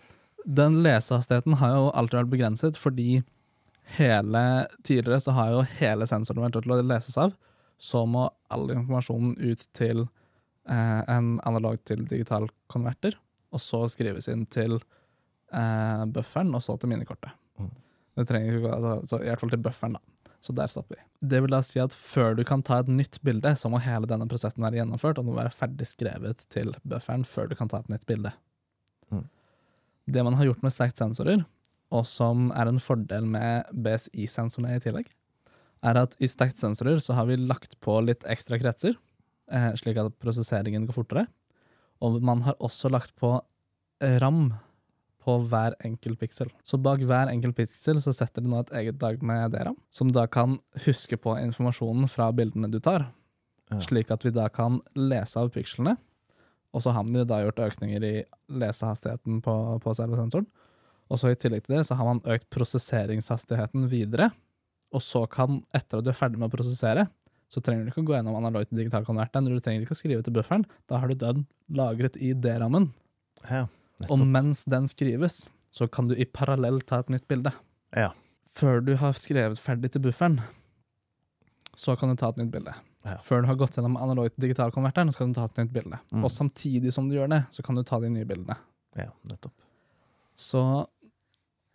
den 0.45 0.81
lesehastigheten 0.85 1.57
har 1.61 1.73
jo 1.73 1.87
alltid 1.97 2.19
vært 2.19 2.33
begrenset, 2.33 2.77
fordi 2.77 3.23
hele 3.97 4.43
tidligere 4.85 5.21
så 5.21 5.33
har 5.37 5.53
jo 5.53 5.63
hele 5.79 6.07
sensoren 6.09 6.45
vært 6.45 6.59
til 6.59 6.75
å 6.75 6.81
leses 6.81 7.17
av. 7.21 7.33
Så 7.81 8.05
må 8.09 8.27
all 8.53 8.69
informasjonen 8.71 9.35
ut 9.41 9.65
til 9.75 10.05
eh, 10.05 11.01
en 11.11 11.35
analog 11.45 11.81
til 11.87 12.05
digital 12.09 12.47
konverter, 12.71 13.17
og 13.53 13.61
så 13.61 13.83
skrives 13.91 14.29
inn 14.31 14.45
til 14.51 14.77
eh, 14.77 16.03
bufferen, 16.13 16.53
og 16.55 16.63
så 16.63 16.77
til 16.79 16.93
minnekortet. 16.93 17.33
Mm. 17.59 17.73
Det 18.15 18.27
trenger 18.29 18.59
ikke, 18.59 18.75
altså, 18.77 18.97
så 19.09 19.21
I 19.21 19.31
hvert 19.31 19.43
fall 19.43 19.55
til 19.55 19.65
bufferen, 19.65 19.97
da. 19.97 20.14
Så 20.45 20.53
der 20.53 20.69
stopper 20.69 20.99
vi. 20.99 21.03
Det 21.25 21.39
vil 21.41 21.53
da 21.55 21.61
si 21.65 21.79
at 21.81 21.93
før 21.95 22.35
du 22.37 22.43
kan 22.45 22.61
ta 22.65 22.77
et 22.83 22.89
nytt 22.91 23.17
bilde, 23.25 23.55
så 23.57 23.69
må 23.71 23.79
hele 23.81 24.05
denne 24.09 24.27
prosessen 24.29 24.61
være 24.61 24.77
gjennomført, 24.77 25.17
og 25.17 25.25
den 25.25 25.31
må 25.31 25.39
være 25.39 25.53
ferdig 25.55 25.87
skrevet 25.89 26.43
til 26.53 26.75
bufferen 26.85 27.25
før 27.25 27.49
du 27.49 27.55
kan 27.57 27.71
ta 27.71 27.79
et 27.81 27.89
nytt 27.89 28.05
bilde. 28.09 28.29
Mm. 29.09 29.23
Det 30.13 30.25
man 30.27 30.37
har 30.37 30.51
gjort 30.51 30.61
med 30.61 30.75
sterkt 30.75 31.01
sensorer, 31.01 31.41
og 31.89 32.05
som 32.09 32.51
er 32.53 32.69
en 32.69 32.81
fordel 32.81 33.25
med 33.29 33.71
BSI-sensorene 33.73 34.77
i 34.77 34.83
tillegg, 34.83 35.09
er 35.85 36.01
at 36.03 36.13
i 36.21 36.29
sterkt 36.29 36.61
sensorer 36.61 37.01
så 37.01 37.17
har 37.17 37.25
vi 37.29 37.39
lagt 37.41 37.73
på 37.81 37.97
litt 38.05 38.25
ekstra 38.29 38.61
kretser, 38.61 38.93
eh, 39.49 39.71
slik 39.81 39.97
at 40.01 40.13
prosesseringen 40.21 40.85
går 40.85 40.99
fortere. 40.99 41.25
Og 42.05 42.21
man 42.21 42.45
har 42.45 42.57
også 42.61 42.91
lagt 42.93 43.15
på 43.17 43.33
ram 44.21 44.49
på 45.25 45.35
hver 45.49 45.73
enkelt 45.87 46.19
piksel. 46.21 46.51
Så 46.63 46.77
bak 46.81 47.01
hver 47.01 47.31
enkelt 47.31 47.57
piksel 47.57 47.97
så 48.03 48.13
setter 48.13 48.45
de 48.45 48.51
nå 48.51 48.59
et 48.61 48.73
eget 48.77 49.01
lag 49.01 49.21
med 49.25 49.51
DRAM, 49.55 49.77
som 49.89 50.11
da 50.13 50.27
kan 50.29 50.59
huske 50.85 51.17
på 51.17 51.33
informasjonen 51.41 52.07
fra 52.11 52.29
bildene 52.35 52.69
du 52.71 52.79
tar, 52.79 53.07
Ja. 53.71 53.79
slik 53.81 54.11
at 54.13 54.21
vi 54.21 54.29
da 54.29 54.45
kan 54.53 54.79
lese 54.95 55.39
av 55.41 55.49
pikslene. 55.49 55.95
Og 56.75 56.83
så 56.83 56.91
har 56.93 57.03
de 57.07 57.23
da 57.25 57.39
gjort 57.41 57.57
økninger 57.65 58.03
i 58.03 58.23
lesehastigheten 58.51 59.41
på, 59.41 59.53
på 59.81 59.93
selve 59.97 60.19
sensoren. 60.19 60.45
Og 61.09 61.17
så 61.21 61.31
i 61.31 61.37
tillegg 61.39 61.63
til 61.65 61.77
det 61.77 61.85
så 61.87 61.95
har 61.97 62.05
man 62.05 62.19
økt 62.29 62.49
prosesseringshastigheten 62.53 63.87
videre. 63.89 64.29
Og 64.93 65.01
så 65.01 65.23
kan, 65.29 65.63
etter 65.75 65.99
at 65.99 66.05
du 66.05 66.11
er 66.11 66.17
ferdig 66.17 66.37
med 66.39 66.49
å 66.51 66.53
prosessere, 66.55 67.07
så 67.51 67.61
trenger 67.63 67.85
du 67.85 67.91
ikke 67.91 68.03
å 68.03 68.07
gå 68.09 68.15
gjennom 68.17 68.37
analog 68.39 68.65
til 68.67 68.79
digital 68.81 69.05
konverteren, 69.07 69.45
du 69.49 69.59
trenger 69.61 69.85
ikke 69.85 69.95
å 69.95 69.99
skrive 69.99 70.23
til 70.25 70.33
bufferen. 70.35 70.65
Da 70.89 70.99
har 71.01 71.07
du 71.11 71.15
den 71.21 71.43
lagret 71.77 72.17
i 72.17 72.33
D-rammen. 72.33 72.89
Ja, 73.49 73.65
Og 74.11 74.21
mens 74.27 74.65
den 74.69 74.89
skrives, 74.91 75.45
så 75.71 75.87
kan 75.87 76.09
du 76.09 76.15
i 76.15 76.27
parallell 76.27 76.81
ta 76.87 77.01
et 77.03 77.11
nytt 77.13 77.27
bilde. 77.31 77.51
Ja. 77.95 78.11
Før 78.55 78.81
du 78.83 78.93
har 78.99 79.15
skrevet 79.19 79.59
ferdig 79.59 79.91
til 79.93 80.03
bufferen, 80.03 80.39
så 81.75 81.95
kan 81.99 82.11
du 82.11 82.19
ta 82.19 82.31
et 82.31 82.39
nytt 82.39 82.51
bilde. 82.53 82.75
Ja. 83.05 83.17
Før 83.21 83.43
du 83.43 83.49
har 83.49 83.59
gått 83.59 83.75
gjennom 83.77 83.97
analog 84.01 84.31
til 84.31 84.47
digital 84.47 84.71
konverteren, 84.73 85.11
så 85.13 85.21
kan 85.21 85.31
du 85.31 85.37
ta 85.37 85.45
et 85.49 85.59
nytt 85.61 85.73
bilde. 85.75 85.99
Mm. 86.11 86.23
Og 86.25 86.31
samtidig 86.33 86.93
som 86.95 87.09
du 87.09 87.17
gjør 87.17 87.31
det, 87.31 87.43
så 87.55 87.63
kan 87.65 87.77
du 87.77 87.83
ta 87.85 87.99
de 88.03 88.11
nye 88.11 88.27
bildene. 88.27 88.57
ja, 88.95 89.11
nettopp. 89.29 89.53
Så 90.35 90.61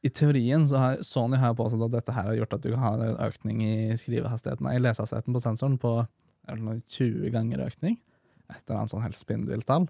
i 0.05 0.09
teorien 0.09 0.67
så 0.69 0.81
har 0.81 1.03
Sony 1.05 1.37
har 1.41 1.55
påstått 1.57 1.85
at 1.87 1.97
dette 1.99 2.15
her 2.17 2.31
har 2.31 2.37
gjort 2.39 2.55
at 2.57 2.65
du 2.65 2.71
kan 2.73 2.83
ha 2.85 2.93
en 2.97 3.19
økning 3.27 3.61
i 3.65 3.97
skrivehastigheten, 4.01 4.69
i 4.73 4.81
lesehastigheten 4.81 5.37
på 5.37 5.43
sensoren 5.45 5.77
på 5.81 5.93
er 6.49 6.57
det 6.57 6.65
noe 6.65 6.81
20 6.89 7.33
ganger 7.35 7.67
økning. 7.67 7.99
Et 8.51 8.63
eller 8.65 8.81
annet 8.81 8.93
sånn 8.93 9.05
helt 9.05 9.21
spinnvilt 9.21 9.69
tall. 9.69 9.87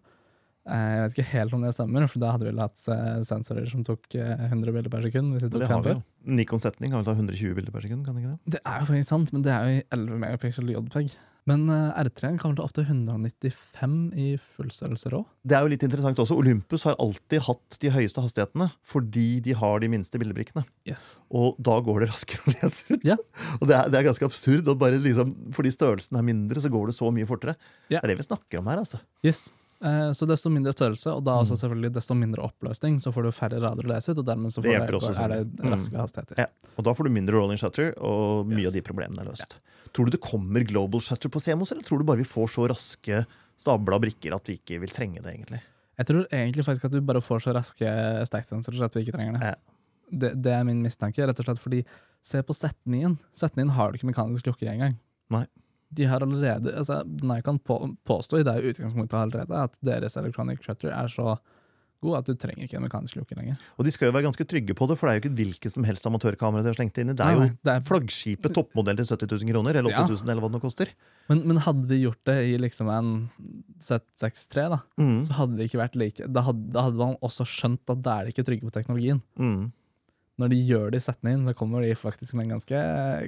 Eh, 0.71 0.91
Jeg 0.95 1.03
vet 1.03 1.17
ikke 1.19 1.29
helt 1.35 1.55
om 1.57 1.65
det 1.67 1.73
stemmer, 1.75 2.07
for 2.13 2.23
da 2.23 2.31
hadde 2.37 2.47
vi 2.47 2.55
hatt 2.63 2.83
eh, 2.95 3.17
sensorer 3.27 3.67
som 3.71 3.83
tok 3.87 4.07
eh, 4.15 4.47
100 4.51 4.71
bilder 4.77 4.93
per 4.93 5.03
sekund. 5.09 5.33
hvis 5.35 5.43
de 5.47 5.51
tok 5.51 5.65
Det 5.65 5.71
har 5.73 5.83
vi 5.87 5.97
jo. 5.97 6.03
Nikon 6.31 6.61
Setning 6.63 6.93
kan 6.93 7.01
vel 7.03 7.09
ta 7.09 7.17
120 7.17 7.57
bilder 7.59 7.73
per 7.75 7.83
sekund, 7.87 8.05
kan 8.07 8.15
det 8.15 8.23
ikke 8.23 8.37
det? 8.37 8.55
Det 8.57 8.63
er 8.65 8.79
jo 8.85 8.89
faktisk 8.93 9.09
sant, 9.11 9.33
men 9.35 9.43
det 9.47 9.53
er 9.57 9.67
jo 9.67 9.77
i 9.81 9.85
11 9.97 10.19
megapixel 10.23 10.73
JPEG. 10.77 11.17
Men 11.49 11.63
eh, 11.73 12.03
R3-en 12.05 12.37
kan 12.39 12.53
vel 12.53 12.59
ta 12.61 12.67
opp 12.69 12.75
til 12.77 12.85
195 12.85 13.95
i 14.21 14.27
fullstørrelse 14.39 15.11
rå. 15.15 15.23
Det 15.49 15.57
er 15.57 15.65
jo 15.65 15.71
litt 15.73 15.85
interessant 15.87 16.21
også. 16.23 16.37
Olympus 16.39 16.85
har 16.87 16.99
alltid 17.01 17.43
hatt 17.47 17.79
de 17.83 17.93
høyeste 17.95 18.23
hastighetene 18.23 18.69
fordi 18.87 19.41
de 19.45 19.55
har 19.57 19.81
de 19.83 19.89
minste 19.91 20.21
bildebrikkene. 20.21 20.63
Yes. 20.89 21.15
Og 21.33 21.57
da 21.59 21.79
går 21.85 22.05
det 22.05 22.11
raskere 22.13 22.45
å 22.45 22.55
lese 22.59 22.93
ut. 22.93 23.07
Ja. 23.09 23.17
Og 23.59 23.65
det 23.71 23.79
er, 23.79 23.89
det 23.91 24.01
er 24.03 24.09
ganske 24.11 24.29
absurd. 24.29 24.69
Og 24.71 24.79
bare 24.83 25.01
liksom, 25.01 25.33
fordi 25.57 25.73
størrelsen 25.75 26.21
er 26.21 26.27
mindre, 26.29 26.61
så 26.63 26.71
går 26.73 26.93
det 26.93 26.99
så 27.01 27.09
mye 27.15 27.29
fortere. 27.29 27.57
Ja. 27.89 27.99
Det 27.99 28.05
er 28.05 28.13
det 28.15 28.21
vi 28.21 28.29
snakker 28.29 28.61
om 28.61 28.71
her, 28.71 28.85
altså. 28.85 29.01
Yes. 29.27 29.49
Eh, 29.83 30.11
Så 30.13 30.27
desto 30.29 30.51
mindre 30.53 30.73
størrelse, 30.75 31.07
og 31.17 31.25
da 31.25 31.39
også 31.41 31.57
Mm. 31.57 31.61
selvfølgelig 31.63 31.93
desto 31.95 32.15
mindre 32.15 32.43
oppløsning, 32.43 32.99
så 33.01 33.13
får 33.13 33.23
du 33.23 33.31
færre 33.33 33.61
rader 33.63 33.83
å 33.83 33.89
lese 33.95 34.11
ut, 34.11 34.19
og 34.19 34.27
dermed 34.27 34.53
så 34.53 34.61
Det 34.63 34.73
det, 34.77 34.91
også, 34.91 35.15
er 35.17 35.29
det 35.29 35.57
raske 35.63 35.93
Mm. 35.95 36.01
hastigheter. 36.01 36.35
Ja. 36.39 36.47
Og 36.77 36.85
da 36.85 36.93
får 36.93 37.05
du 37.05 37.11
mindre 37.11 37.33
rolling 37.35 37.57
shutter, 37.59 37.95
og 37.99 38.47
mye 38.47 38.59
Yes. 38.65 38.67
av 38.69 38.73
de 38.75 38.83
problemene 38.83 39.21
er 39.21 39.31
løst. 39.31 39.57
Tror 39.95 40.05
du 40.05 40.11
det 40.11 40.21
kommer 40.21 40.63
global 40.67 41.01
shutter 41.01 41.29
på 41.31 41.41
CMOS, 41.41 41.73
eller 41.73 41.83
tror 41.83 41.99
du 41.99 42.05
bare 42.05 42.19
vi 42.19 42.25
får 42.25 42.49
så 42.49 42.69
raske 42.69 43.27
stabla 43.59 43.99
brikker 43.99 44.35
at 44.35 44.45
vi 44.47 44.59
ikke 44.59 44.81
vil 44.81 44.89
trenge 44.91 45.23
det, 45.23 45.33
egentlig? 45.35 45.61
Jeg 45.99 46.07
tror 46.07 46.27
egentlig 46.31 46.65
faktisk 46.65 46.85
at 46.85 46.93
du 46.93 47.01
bare 47.01 47.21
får 47.21 47.41
så 47.41 47.53
raske 47.55 48.27
stack-sensorer 48.29 48.83
at 48.85 48.95
vi 48.95 49.05
ikke 49.05 49.13
trenger 49.17 49.33
det. 49.39 49.41
Ja. 49.43 49.55
det. 50.13 50.43
Det 50.43 50.53
er 50.53 50.65
min 50.65 50.83
mistanke, 50.83 51.17
rett 51.27 51.39
og 51.39 51.45
slett 51.47 51.59
fordi 51.59 51.85
se 52.23 52.43
på 52.43 52.53
Z9-en. 52.53 53.19
Z9 53.35 53.71
har 53.71 53.93
du 53.93 53.99
ikke 53.99 54.13
mekanisk 54.15 54.43
lukker 54.45 54.69
engang. 54.69 54.97
Nei. 55.31 55.47
De 55.93 56.05
har 56.07 56.21
allerede, 56.23 56.73
altså 56.77 57.01
Nikon 57.23 57.59
på, 57.59 57.97
påstår 58.07 58.41
i 58.41 58.47
det 58.47 58.59
utgangspunktet 58.75 59.19
allerede 59.19 59.65
at 59.65 59.75
deres 59.83 60.17
electronic 60.17 60.61
shutter 60.63 60.93
er 60.95 61.09
så 61.11 61.37
god 62.01 62.15
at 62.17 62.25
du 62.31 62.33
trenger 62.41 62.65
ikke 62.65 62.79
en 62.79 62.85
mekanisk 62.87 63.17
lukker 63.19 63.37
lenger. 63.37 63.59
Og 63.77 63.85
de 63.85 63.91
skal 63.93 64.07
jo 64.09 64.13
være 64.15 64.25
ganske 64.25 64.45
trygge 64.49 64.73
på 64.73 64.87
det, 64.89 64.95
for 64.97 65.05
det 65.05 65.11
er 65.13 65.19
jo 65.19 65.21
ikke 65.21 65.33
et 65.35 65.41
hvilket 65.41 65.73
som 65.75 65.85
helst 65.85 66.07
amatørkamera 66.09 66.63
de 66.65 66.71
har 66.71 66.79
slengt 66.79 66.97
inn 67.03 67.11
i. 67.11 67.13
Det 67.13 67.21
er 67.27 67.35
jo 67.37 67.41
nei, 67.43 67.51
det 67.63 67.73
er- 67.75 67.81
flaggskipet 67.85 68.55
toppmodell 68.57 68.97
til 68.97 69.05
70 69.05 69.43
000 69.45 69.53
kroner, 69.53 69.77
eller 69.77 69.91
Ja. 69.93 70.07
8000, 70.07 70.31
eller 70.31 70.41
hva 70.41 70.49
det 70.49 70.57
nå 70.57 70.61
koster. 70.63 70.89
Men, 71.29 71.43
men 71.47 71.57
hadde 71.59 71.85
de 71.91 71.99
gjort 72.07 72.23
det 72.25 72.39
i 72.55 72.57
liksom 72.57 72.89
en 72.89 73.29
Z63, 73.81 74.69
da, 74.71 74.79
Mm. 74.99 75.25
så 75.27 75.33
hadde 75.33 75.57
det 75.59 75.69
ikke 75.71 75.81
vært 75.83 75.97
like 75.97 76.27
Da 76.33 76.43
hadde, 76.43 76.73
da 76.73 76.83
hadde 76.87 76.97
man 76.97 77.17
også 77.23 77.45
skjønt 77.45 77.85
at 77.91 78.03
da 78.03 78.21
er 78.21 78.25
de 78.25 78.33
ikke 78.33 78.47
trygge 78.49 78.65
på 78.65 78.73
teknologien. 78.73 79.21
Mm. 79.39 79.73
Når 80.41 80.53
de 80.53 80.59
gjør 80.65 80.93
det 80.95 81.01
i 81.01 81.05
settene 81.05 81.35
inn, 81.37 81.43
så 81.45 81.55
kommer 81.57 81.85
de 81.85 81.91
faktisk 81.99 82.37
med 82.39 82.47
en 82.47 82.55
ganske, 82.57 82.83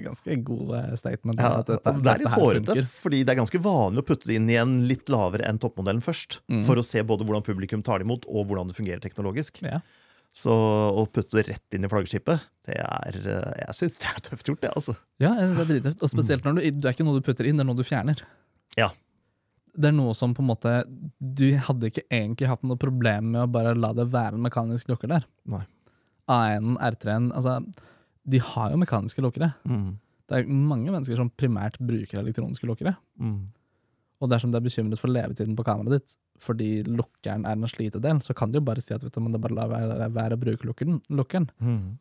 ganske 0.06 0.36
god 0.46 0.70
eh, 0.78 0.92
statement. 1.00 1.40
Ja, 1.42 1.58
dette, 1.60 1.96
det 1.98 2.12
er 2.14 2.22
litt 2.22 2.36
hårete, 2.36 2.76
fordi 2.88 3.22
det 3.22 3.34
er 3.34 3.40
ganske 3.42 3.60
vanlig 3.62 4.04
å 4.04 4.06
putte 4.08 4.30
det 4.30 4.38
inn 4.40 4.48
i 4.52 4.56
en 4.60 4.78
litt 4.88 5.12
lavere 5.12 5.44
enn 5.48 5.60
toppmodellen 5.62 6.04
først. 6.04 6.40
Mm. 6.52 6.62
For 6.68 6.80
å 6.80 6.86
se 6.86 7.04
både 7.06 7.26
hvordan 7.28 7.44
publikum 7.46 7.84
tar 7.84 8.00
det 8.00 8.08
imot, 8.08 8.24
og 8.30 8.48
hvordan 8.48 8.72
det 8.72 8.78
fungerer 8.78 9.02
teknologisk. 9.04 9.60
Ja. 9.66 9.82
Så 10.32 10.52
å 10.52 11.04
putte 11.12 11.36
det 11.36 11.44
rett 11.50 11.76
inn 11.76 11.84
i 11.84 11.90
flaggskipet, 11.92 12.46
det 12.64 12.78
er 12.80 13.18
eh, 13.20 13.50
Jeg 13.66 13.76
syns 13.76 13.98
det 14.00 14.08
er 14.08 14.24
tøft 14.30 14.48
gjort, 14.48 14.62
det, 14.64 14.72
altså. 14.72 14.96
Ja, 15.20 15.34
jeg 15.36 15.50
synes 15.50 15.58
det 15.58 15.64
er 15.64 15.72
drittøft. 15.74 16.04
Og 16.06 16.12
spesielt 16.14 16.48
når 16.48 16.56
du, 16.56 16.62
det 16.72 16.88
er 16.88 16.96
ikke 16.96 17.06
noe 17.06 17.20
du 17.20 17.26
putter 17.26 17.48
inn, 17.48 17.60
det 17.60 17.66
er 17.66 17.68
noe 17.68 17.78
du 17.78 17.84
fjerner. 17.84 18.24
Ja. 18.80 18.88
Det 19.72 19.90
er 19.90 19.94
noe 19.96 20.12
som 20.16 20.34
på 20.36 20.42
en 20.42 20.50
måte 20.50 20.72
Du 21.16 21.46
hadde 21.66 21.88
ikke 21.88 22.04
egentlig 22.12 22.48
hatt 22.50 22.64
noe 22.68 22.80
problem 22.80 23.30
med 23.32 23.44
å 23.44 23.52
bare 23.52 23.72
la 23.76 23.92
det 23.96 24.08
være 24.12 24.36
en 24.36 24.44
mekanisk 24.44 24.92
lukker 24.92 25.12
der. 25.12 25.28
Nei. 25.52 25.64
A1, 26.32 26.76
R3-en, 26.90 27.30
altså 27.36 27.58
De 28.28 28.40
har 28.42 28.72
jo 28.72 28.80
mekaniske 28.80 29.24
lukkere. 29.24 29.52
Mm. 29.68 29.98
Det 30.30 30.38
er 30.38 30.52
mange 30.52 30.92
mennesker 30.92 31.18
som 31.18 31.32
primært 31.36 31.78
bruker 31.82 32.22
elektroniske 32.22 32.68
lukkere. 32.68 32.94
Mm. 33.20 33.50
Og 34.22 34.30
dersom 34.30 34.52
du 34.52 34.58
er 34.58 34.64
bekymret 34.64 35.00
for 35.02 35.10
levetiden 35.10 35.56
på 35.58 35.66
kameraet 35.66 35.98
ditt 35.98 36.18
fordi 36.42 36.82
lukkeren 36.88 37.44
er 37.46 37.58
en 37.58 37.70
slitedel, 37.70 38.18
så 38.24 38.34
kan 38.34 38.50
du 38.50 38.58
jo 38.58 38.64
bare 38.66 38.82
si 38.82 38.94
at 38.94 39.02
vet 39.04 39.14
du, 39.14 39.20
er 39.22 39.42
bare 39.42 39.54
la 39.54 39.66
være, 39.70 40.08
være 40.14 40.38
å 40.38 40.40
bruke 40.42 40.66
lukkeren. 40.66 40.98
lukkeren. 41.12 41.46
Mm. 41.62 41.98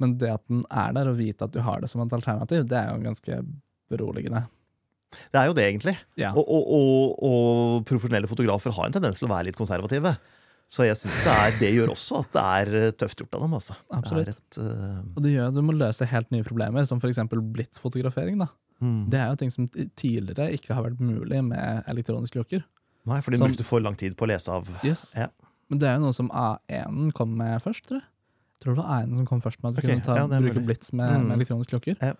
Men 0.00 0.16
det 0.20 0.30
at 0.32 0.44
den 0.50 0.62
er 0.70 0.94
der, 0.96 1.10
og 1.10 1.18
vite 1.18 1.46
at 1.46 1.54
du 1.54 1.60
har 1.64 1.82
det 1.82 1.90
som 1.90 2.02
et 2.04 2.14
alternativ, 2.14 2.64
det 2.70 2.78
er 2.78 2.92
jo 2.92 3.04
ganske 3.04 3.40
beroligende. 3.90 4.44
Det 5.10 5.40
er 5.40 5.48
jo 5.50 5.56
det, 5.58 5.64
egentlig. 5.66 5.96
Ja. 6.20 6.30
Og, 6.38 6.46
og, 6.46 6.68
og, 6.76 7.24
og 7.26 7.88
profesjonelle 7.88 8.30
fotografer 8.30 8.74
har 8.76 8.86
en 8.86 8.94
tendens 8.94 9.18
til 9.18 9.26
å 9.26 9.32
være 9.32 9.48
litt 9.50 9.58
konservative. 9.58 10.14
Så 10.70 10.84
jeg 10.86 10.94
syns 11.00 11.16
det, 11.26 11.36
det 11.58 11.68
gjør 11.74 11.90
også 11.96 12.20
at 12.22 12.28
det 12.36 12.42
er 12.46 12.68
eh, 12.78 12.90
tøft 12.94 13.18
gjort 13.18 13.34
av 13.34 13.40
dem. 13.42 13.54
altså. 13.58 13.74
Absolutt. 13.90 14.28
Det 14.30 14.36
et, 14.38 14.58
uh... 14.62 15.00
Og 15.16 15.22
det 15.24 15.32
gjør 15.34 15.48
at 15.50 15.56
du 15.56 15.62
må 15.66 15.74
løse 15.74 16.06
helt 16.06 16.30
nye 16.30 16.46
problemer, 16.46 16.84
som 16.86 17.00
f.eks. 17.02 17.18
blitzfotografering. 17.56 18.38
mm. 18.78 19.00
Det 19.10 19.18
er 19.18 19.32
jo 19.32 19.40
ting 19.40 19.50
som 19.50 19.66
tidligere 19.98 20.46
ikke 20.54 20.76
har 20.76 20.86
vært 20.86 21.00
mulig 21.02 21.42
med 21.44 21.82
elektroniske 21.90 22.38
klokker. 22.38 22.62
Nei, 23.10 23.18
for 23.20 23.32
de 23.34 23.38
som- 23.40 23.48
brukte 23.50 23.64
for 23.66 23.80
lang 23.82 23.96
tid 23.98 24.14
på 24.16 24.26
å 24.28 24.30
lese 24.30 24.48
av 24.52 24.68
Yes. 24.86 25.14
Ja. 25.18 25.26
Men 25.70 25.78
det 25.78 25.88
er 25.88 25.94
jo 25.98 26.04
noe 26.06 26.14
som 26.14 26.28
A1 26.30 27.12
kom 27.14 27.36
med 27.36 27.60
først, 27.62 27.86
tror 27.88 27.98
jeg. 28.00 28.06
Tror 28.62 28.74
det 28.76 28.82
var 28.84 29.02
A1 29.02 29.16
som 29.16 29.26
kom 29.26 29.40
først 29.40 29.62
med 29.62 29.70
at 29.70 29.76
du 29.76 29.80
okay, 29.82 29.96
kunne 29.96 30.04
ta, 30.06 30.16
ja, 30.20 30.26
bruke 30.28 30.54
mulig. 30.60 30.66
blitz 30.66 30.92
med, 30.92 31.10
Mm. 31.16 31.26
med 31.28 31.38
elektroniske 31.38 31.70
klokker. 31.74 31.96
Ja. 32.00 32.14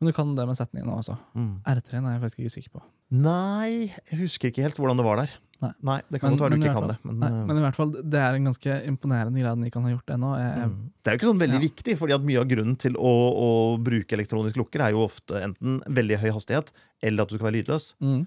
Men 0.00 0.06
du 0.08 0.12
kan 0.16 0.34
det 0.34 0.46
med 0.46 0.56
setningen 0.56 0.88
også. 0.88 1.18
mm. 1.36 1.60
R3-en 1.66 2.06
er 2.06 2.12
jeg 2.16 2.22
faktisk 2.24 2.38
ikke 2.40 2.54
sikker 2.56 2.70
på. 2.78 2.82
Nei, 3.12 3.92
jeg 4.10 4.18
husker 4.20 4.48
ikke 4.48 4.62
helt 4.62 4.76
hvordan 4.80 4.96
det 4.96 5.04
var 5.04 5.16
der. 5.16 5.30
Nei. 5.60 6.00
Det 6.10 6.20
kan 6.20 6.30
Men- 6.30 6.38
godt 6.38 6.44
være 6.46 6.50
du 6.50 6.56
ikke 6.64 6.72
kan 6.72 6.82
kan 6.82 6.88
det. 6.88 6.98
Men, 7.04 7.18
Nei, 7.20 7.28
eh, 7.28 7.44
men 7.46 7.56
i 7.58 7.60
hvert 7.60 7.76
fall, 7.76 7.90
det 7.92 8.20
er 8.20 8.34
en 8.34 8.44
ganske 8.48 8.76
imponerende 8.88 9.40
greie 9.42 9.56
Nikon 9.60 9.82
har 9.84 9.92
gjort 9.92 10.06
det 10.06 10.16
nå. 10.22 10.30
Jeg, 10.40 10.68
mm. 10.70 10.90
det 11.04 11.06
er 11.10 11.16
jo 11.16 11.18
ikke 11.20 11.30
sånn 11.30 11.42
veldig 11.44 11.60
Ja. 11.60 11.68
viktig, 11.68 11.96
fordi 12.00 12.14
at 12.14 12.22
mye 12.24 12.40
av 12.40 12.48
grunnen 12.48 12.76
til 12.78 12.92
å, 12.94 13.12
å 13.44 13.48
bruke 13.82 14.16
elektronisk 14.16 14.56
lukker 14.56 14.80
er 14.80 14.92
jo 14.96 15.04
ofte 15.04 15.42
enten 15.42 15.80
veldig 15.86 16.18
høy 16.22 16.30
hastighet 16.32 16.72
eller 17.02 17.22
at 17.22 17.28
du 17.28 17.36
skal 17.36 17.50
være 17.52 17.58
lydløs. 17.60 17.94
mm, 18.00 18.26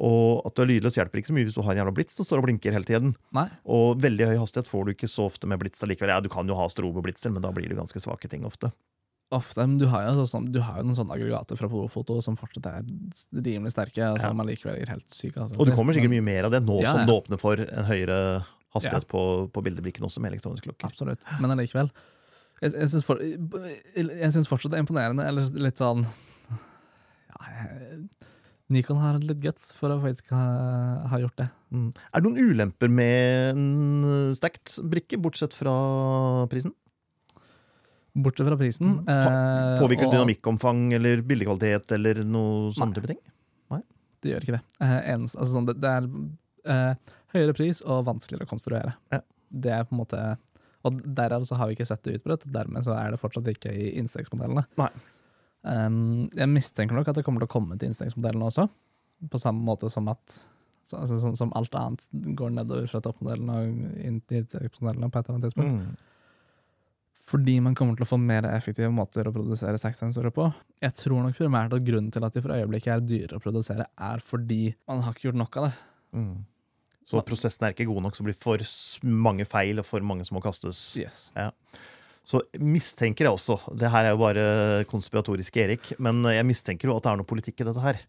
Og 0.00 0.46
at 0.46 0.54
du 0.54 0.62
er 0.62 0.66
lydløs 0.70 0.96
hjelper 0.96 1.18
ikke 1.20 1.28
så 1.28 1.34
mye 1.36 1.44
hvis 1.44 1.54
du 1.54 1.60
har 1.62 1.72
en 1.74 1.80
jævla 1.84 1.92
blits 1.92 2.14
som 2.16 2.24
står 2.24 2.38
og 2.38 2.44
blinker 2.46 2.72
hele 2.72 2.84
tiden. 2.88 3.16
nei, 3.34 3.48
Og 3.66 3.98
veldig 4.00 4.26
høy 4.32 4.36
hastighet 4.40 4.68
får 4.70 4.84
du 4.86 4.92
ikke 4.94 5.10
så 5.10 5.26
ofte 5.28 5.46
med 5.46 5.58
blits 5.60 5.82
allikevel. 5.84 6.08
Ja, 6.08 6.20
du 6.20 6.28
kan 6.30 6.46
jo 6.48 6.54
ha 6.54 6.66
stroboblitser, 6.68 7.30
men 7.30 7.42
da 7.42 7.50
blir 7.52 7.68
det 7.68 7.76
ganske 7.76 8.00
svake 8.00 8.28
ting 8.30 8.44
ofte. 8.44 8.72
Ofte. 9.34 9.64
Men 9.64 9.78
du 9.80 9.86
har 9.90 10.06
jo, 10.08 10.24
sånn, 10.28 10.48
du 10.52 10.60
har 10.64 10.80
jo 10.80 10.88
noen 10.88 10.98
sånne 10.98 11.14
aggregater 11.16 11.58
fra 11.58 11.70
Polofoto 11.70 12.18
som 12.24 12.38
fortsatt 12.38 12.68
er 12.70 12.86
rimelig 13.32 13.74
sterke, 13.74 14.12
og 14.12 14.20
som 14.22 14.40
allikevel 14.42 14.80
gir 14.80 14.92
helt 14.94 15.06
syke 15.08 15.40
hastigheter. 15.42 15.60
Og 15.62 15.70
du 15.70 15.76
kommer 15.76 15.96
sikkert 15.96 16.14
mye 16.14 16.26
mer 16.26 16.48
av 16.48 16.54
det 16.54 16.62
nå 16.66 16.80
Ja, 16.82 16.94
som 16.94 17.04
ja. 17.04 17.08
det 17.08 17.16
åpner 17.16 17.40
for 17.42 17.62
en 17.64 17.90
høyere 17.90 18.20
hastighet 18.74 19.06
på, 19.10 19.22
på 19.50 19.64
bildebrikken 19.66 20.06
også 20.06 20.22
med 20.22 20.34
elektronisk 20.34 20.68
klokker. 20.68 20.90
Absolutt. 20.90 21.26
Men 21.42 21.54
allikevel. 21.54 21.90
Jeg, 22.60 22.74
jeg 22.76 22.90
syns 22.92 23.06
for, 23.08 23.22
fortsatt 24.50 24.74
det 24.74 24.80
er 24.80 24.84
imponerende, 24.84 25.24
eller 25.24 25.48
litt 25.64 25.80
sånn 25.80 26.02
ja, 26.04 27.38
jeg, 27.48 28.02
Nikon 28.70 29.00
har 29.02 29.16
litt 29.18 29.40
guts 29.42 29.72
for 29.74 29.90
å 29.90 29.98
faktisk 30.02 30.30
ha, 30.36 30.44
ha 31.10 31.18
gjort 31.18 31.40
det. 31.40 31.48
Mm. 31.74 31.88
Er 31.90 32.22
det 32.22 32.28
noen 32.28 32.52
ulemper 32.52 32.92
med 32.92 33.56
en 33.56 34.36
stacked 34.36 34.76
brikke, 34.92 35.18
bortsett 35.18 35.56
fra 35.56 35.72
prisen? 36.52 36.74
Bortsett 38.14 38.46
fra 38.48 38.56
prisen. 38.58 38.98
eh, 39.08 39.78
Påvirker 39.80 40.06
og- 40.08 40.12
dynamikkomfang 40.16 40.92
eller 40.96 41.22
bildekvalitet 41.22 41.92
eller 41.92 42.24
noe 42.24 42.72
sånne 42.74 42.94
type 42.98 43.06
ting? 43.12 43.20
Det 44.20 44.34
gjør 44.34 44.42
ikke 44.44 44.52
det. 44.58 44.62
Eh, 44.84 45.14
eneste- 45.14 45.38
altså 45.40 45.54
sånn, 45.56 45.66
det, 45.66 45.80
det 45.80 45.90
er 45.96 46.08
eh, 46.90 46.94
høyere 47.32 47.54
pris 47.56 47.78
og 47.86 48.04
vanskeligere 48.04 48.44
å 48.44 48.50
konstruere. 48.50 48.90
Ja. 49.10 49.20
Det 49.50 49.70
er 49.72 49.84
på 49.88 49.94
en 49.96 50.00
måte 50.04 50.36
Og 50.84 50.92
derav 51.14 51.42
så 51.44 51.56
har 51.56 51.68
vi 51.68 51.74
ikke 51.74 51.86
sett 51.86 52.02
det 52.04 52.18
utbredt, 52.22 52.44
dermed 52.50 52.84
så 52.84 52.92
er 52.96 53.10
det 53.12 53.20
fortsatt 53.20 53.48
ikke 53.48 53.68
i 53.72 53.90
innstegsmodellene. 54.00 54.64
Nei. 54.80 54.88
Um, 55.62 56.28
jeg 56.32 56.48
mistenker 56.48 56.96
nok 56.96 57.08
at 57.08 57.16
det 57.16 57.24
kommer 57.26 57.40
til 57.40 57.48
å 57.48 57.52
komme 57.52 57.76
til 57.78 57.90
innstegsmodellene 57.90 58.46
også, 58.48 58.64
på 59.28 59.40
samme 59.40 59.60
måte 59.64 59.90
som 59.92 60.08
at 60.08 60.38
altså, 60.94 61.18
som, 61.20 61.34
som 61.36 61.52
alt 61.54 61.74
annet 61.76 62.06
går 62.34 62.54
nedover 62.56 62.88
fra 62.88 63.00
toppmodellen 63.04 63.50
og 63.52 63.98
inn 64.00 64.20
til 64.26 64.40
innstegsmodellene 64.40 65.10
på 65.12 65.20
et 65.20 65.28
eller 65.28 65.36
annet 65.38 65.48
tidspunkt. 65.50 65.76
Mm. 65.80 65.96
Fordi 67.30 67.56
man 67.62 67.76
kommer 67.78 67.94
til 67.94 68.06
å 68.06 68.10
få 68.10 68.18
mer 68.18 68.48
effektive 68.50 68.90
måter 68.94 69.28
å 69.28 69.34
produsere 69.34 69.78
sexsensorer 69.78 70.32
på. 70.34 70.48
Jeg 70.82 70.96
tror 70.98 71.22
nok 71.22 71.36
primært 71.38 71.74
at 71.76 71.84
grunnen 71.86 72.10
til 72.10 72.26
at 72.26 72.34
de 72.34 72.42
for 72.42 72.56
øyeblikket 72.56 72.94
er 72.96 73.04
dyrere 73.06 73.38
å 73.38 73.44
produsere, 73.44 73.86
er 73.94 74.24
fordi 74.24 74.64
man 74.90 75.04
har 75.06 75.14
ikke 75.14 75.28
gjort 75.28 75.42
nok 75.44 75.60
av 75.60 75.68
det. 75.68 75.74
Mm. 76.18 76.32
Så 77.10 77.22
prosessen 77.26 77.66
er 77.66 77.74
ikke 77.74 77.88
god 77.88 78.04
nok, 78.06 78.16
så 78.18 78.26
blir 78.26 78.36
det 78.36 78.42
for 78.42 78.62
mange 79.26 79.46
feil 79.48 79.82
og 79.82 79.86
for 79.86 80.04
mange 80.06 80.26
som 80.26 80.36
må 80.38 80.42
kastes. 80.44 80.78
Yes. 80.98 81.30
Så 82.26 82.42
mistenker 82.62 83.26
jeg 83.26 83.34
også, 83.34 83.56
det 83.78 83.90
her 83.90 84.06
er 84.06 84.14
jo 84.14 84.22
bare 84.22 84.44
konspiratorisk 84.90 85.56
Erik, 85.58 85.92
men 86.02 86.22
jeg 86.30 86.46
mistenker 86.46 86.90
jo 86.90 86.98
at 86.98 87.06
det 87.06 87.12
er 87.12 87.22
noe 87.22 87.30
politikk 87.30 87.62
i 87.62 87.68
dette 87.70 87.82
her. 87.82 88.02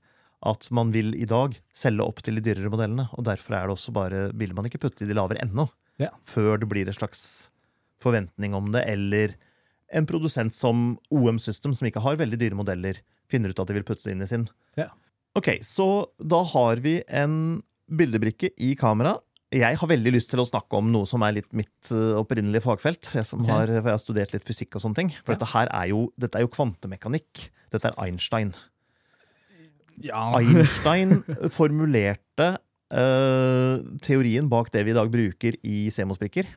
At 0.50 0.70
man 0.74 0.90
vil 0.94 1.14
i 1.18 1.30
dag 1.30 1.54
selge 1.78 2.06
opp 2.06 2.22
til 2.26 2.38
de 2.38 2.46
dyrere 2.46 2.70
modellene, 2.74 3.08
og 3.14 3.26
derfor 3.26 3.58
er 3.58 3.70
det 3.70 3.78
også 3.78 3.94
bare, 3.94 4.28
vil 4.38 4.54
man 4.58 4.70
ikke 4.70 4.82
putte 4.82 5.06
i 5.06 5.10
de 5.10 5.18
lavere 5.18 5.42
ennå. 5.46 5.68
Ja. 6.02 6.10
Før 6.26 6.58
det 6.62 6.70
blir 6.70 6.90
et 6.90 6.98
slags 6.98 7.51
forventning 8.04 8.54
om 8.58 8.72
det, 8.74 8.84
eller 8.90 9.36
en 9.94 10.06
produsent 10.08 10.56
som 10.56 10.98
OM 11.12 11.40
System, 11.42 11.74
som 11.76 11.88
ikke 11.90 12.04
har 12.04 12.20
veldig 12.22 12.40
dyre 12.40 12.56
modeller, 12.58 13.02
finner 13.32 13.52
ut 13.52 13.60
at 13.60 13.68
de 13.72 13.76
vil 13.80 13.88
putte 13.88 14.12
inn 14.12 14.22
i 14.24 14.28
sin. 14.30 14.46
Ja. 14.80 14.90
Ok, 15.36 15.54
så 15.64 16.08
da 16.20 16.42
har 16.54 16.80
vi 16.84 16.98
en 17.08 17.62
bildebrikke 17.92 18.54
i 18.60 18.74
kamera. 18.80 19.18
Jeg 19.52 19.76
har 19.82 19.88
veldig 19.92 20.14
lyst 20.16 20.30
til 20.32 20.40
å 20.40 20.48
snakke 20.48 20.80
om 20.80 20.90
noe 20.94 21.08
som 21.08 21.24
er 21.28 21.34
litt 21.36 21.50
mitt 21.56 21.90
eh, 21.92 22.14
opprinnelige 22.20 22.64
fagfelt. 22.64 23.04
Jeg, 23.18 23.26
som 23.28 23.42
Ok. 23.44 23.50
har, 23.52 23.68
for 23.68 23.90
jeg 23.92 23.98
har 23.98 24.04
studert 24.04 24.34
litt 24.36 24.48
fysikk 24.48 24.78
og 24.80 24.84
sånne 24.86 24.96
ting. 25.02 25.10
For 25.26 25.34
Ja. 25.34 25.38
dette 25.40 25.50
her 25.52 25.68
er 25.76 25.90
jo, 25.92 26.06
dette 26.20 26.40
er 26.40 26.46
jo 26.48 26.52
kvantemekanikk. 26.56 27.50
Dette 27.72 27.92
er 27.92 28.00
Einstein. 28.00 28.54
Ja. 30.02 30.24
Einstein 30.40 31.20
formulerte 31.58 32.48
uh, 32.96 33.76
teorien 34.04 34.48
bak 34.52 34.72
det 34.74 34.86
vi 34.88 34.94
i 34.96 34.98
dag 34.98 35.12
bruker 35.14 35.58
i 35.68 35.76
CMOS-brikker, 35.94 36.48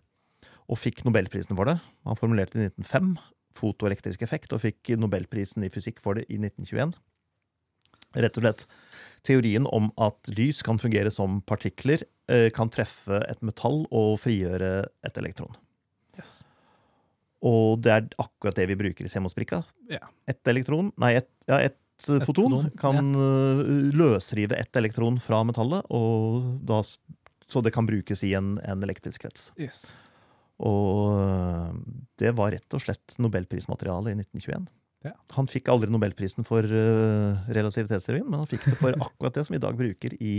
og 0.70 0.81
fikk 0.81 1.05
nobelprisen 1.05 1.57
for 1.59 1.68
det. 1.68 1.79
Han 2.09 2.18
formulerte 2.18 2.59
i 2.59 2.68
1905, 2.68 3.14
fotoelektrisk 3.55 4.24
effekt, 4.27 4.55
og 4.55 4.62
fikk 4.64 4.94
nobelprisen 4.98 5.66
i 5.66 5.72
fysikk 5.72 6.00
for 6.05 6.18
det 6.18 6.27
i 6.29 6.38
1921. 6.40 6.94
Rett 8.14 8.38
og 8.38 8.44
slett 8.44 8.66
teorien 9.27 9.66
om 9.66 9.90
at 10.03 10.31
lys 10.37 10.62
kan 10.64 10.79
fungere 10.79 11.11
som 11.12 11.40
partikler, 11.48 12.05
eh, 12.29 12.50
kan 12.55 12.70
treffe 12.70 13.20
et 13.29 13.40
metall 13.42 13.85
og 13.90 14.18
frigjøre 14.22 14.87
et 15.05 15.18
elektron. 15.18 15.55
Yes. 16.18 16.42
Og 17.44 17.81
det 17.85 17.92
er 17.92 18.07
akkurat 18.22 18.57
det 18.57 18.68
vi 18.70 18.79
bruker 18.79 19.05
i 19.05 19.11
CMOS-brikka. 19.11 19.64
Ja. 19.90 20.07
Et 20.31 20.40
elektron, 20.48 20.92
nei, 21.00 21.14
et, 21.20 21.29
ja, 21.48 21.59
et, 21.59 21.77
eh, 22.09 22.16
Et 22.16 22.24
foton, 22.24 22.50
foton, 22.50 22.70
kan 22.79 23.14
eh, 23.14 23.92
løsrive 23.92 24.57
et 24.59 24.77
elektron 24.77 25.18
fra 25.20 25.42
metallet, 25.44 25.85
og 25.90 26.64
da, 26.64 26.81
så 27.48 27.62
det 27.62 27.74
kan 27.74 27.87
brukes 27.87 28.24
i 28.24 28.35
en, 28.35 28.59
en 28.64 28.83
elektrisk 28.83 29.27
krets. 29.27 29.53
Yes. 29.59 29.94
Og 30.62 31.18
eh, 31.18 31.70
det 32.22 32.34
var 32.38 32.52
rett 32.54 32.76
og 32.76 32.82
slett 32.82 33.16
nobelprismateriale 33.22 34.12
i 34.12 34.18
1921. 34.20 34.68
Ja. 35.04 35.12
Han 35.36 35.48
fikk 35.50 35.68
aldri 35.68 35.92
nobelprisen 35.92 36.46
for 36.48 36.64
uh, 36.64 37.48
relativitetsteorien, 37.52 38.24
men 38.24 38.40
han 38.40 38.48
fikk 38.48 38.70
det 38.70 38.78
for 38.78 38.96
akkurat 39.06 39.36
det 39.36 39.44
som 39.44 39.52
vi 39.52 39.60
i 39.60 39.64
dag 39.64 39.76
bruker 39.76 40.14
i, 40.16 40.36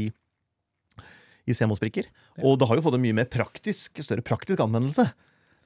i 1.46 1.54
CMOS-brikker. 1.54 2.08
Ja. 2.10 2.46
Og 2.48 2.58
det 2.58 2.70
har 2.72 2.80
jo 2.80 2.86
fått 2.88 2.98
en 2.98 3.04
mye 3.04 3.18
mer 3.20 3.30
praktisk, 3.30 4.02
større 4.02 4.26
praktisk 4.26 4.64
anvendelse 4.66 5.06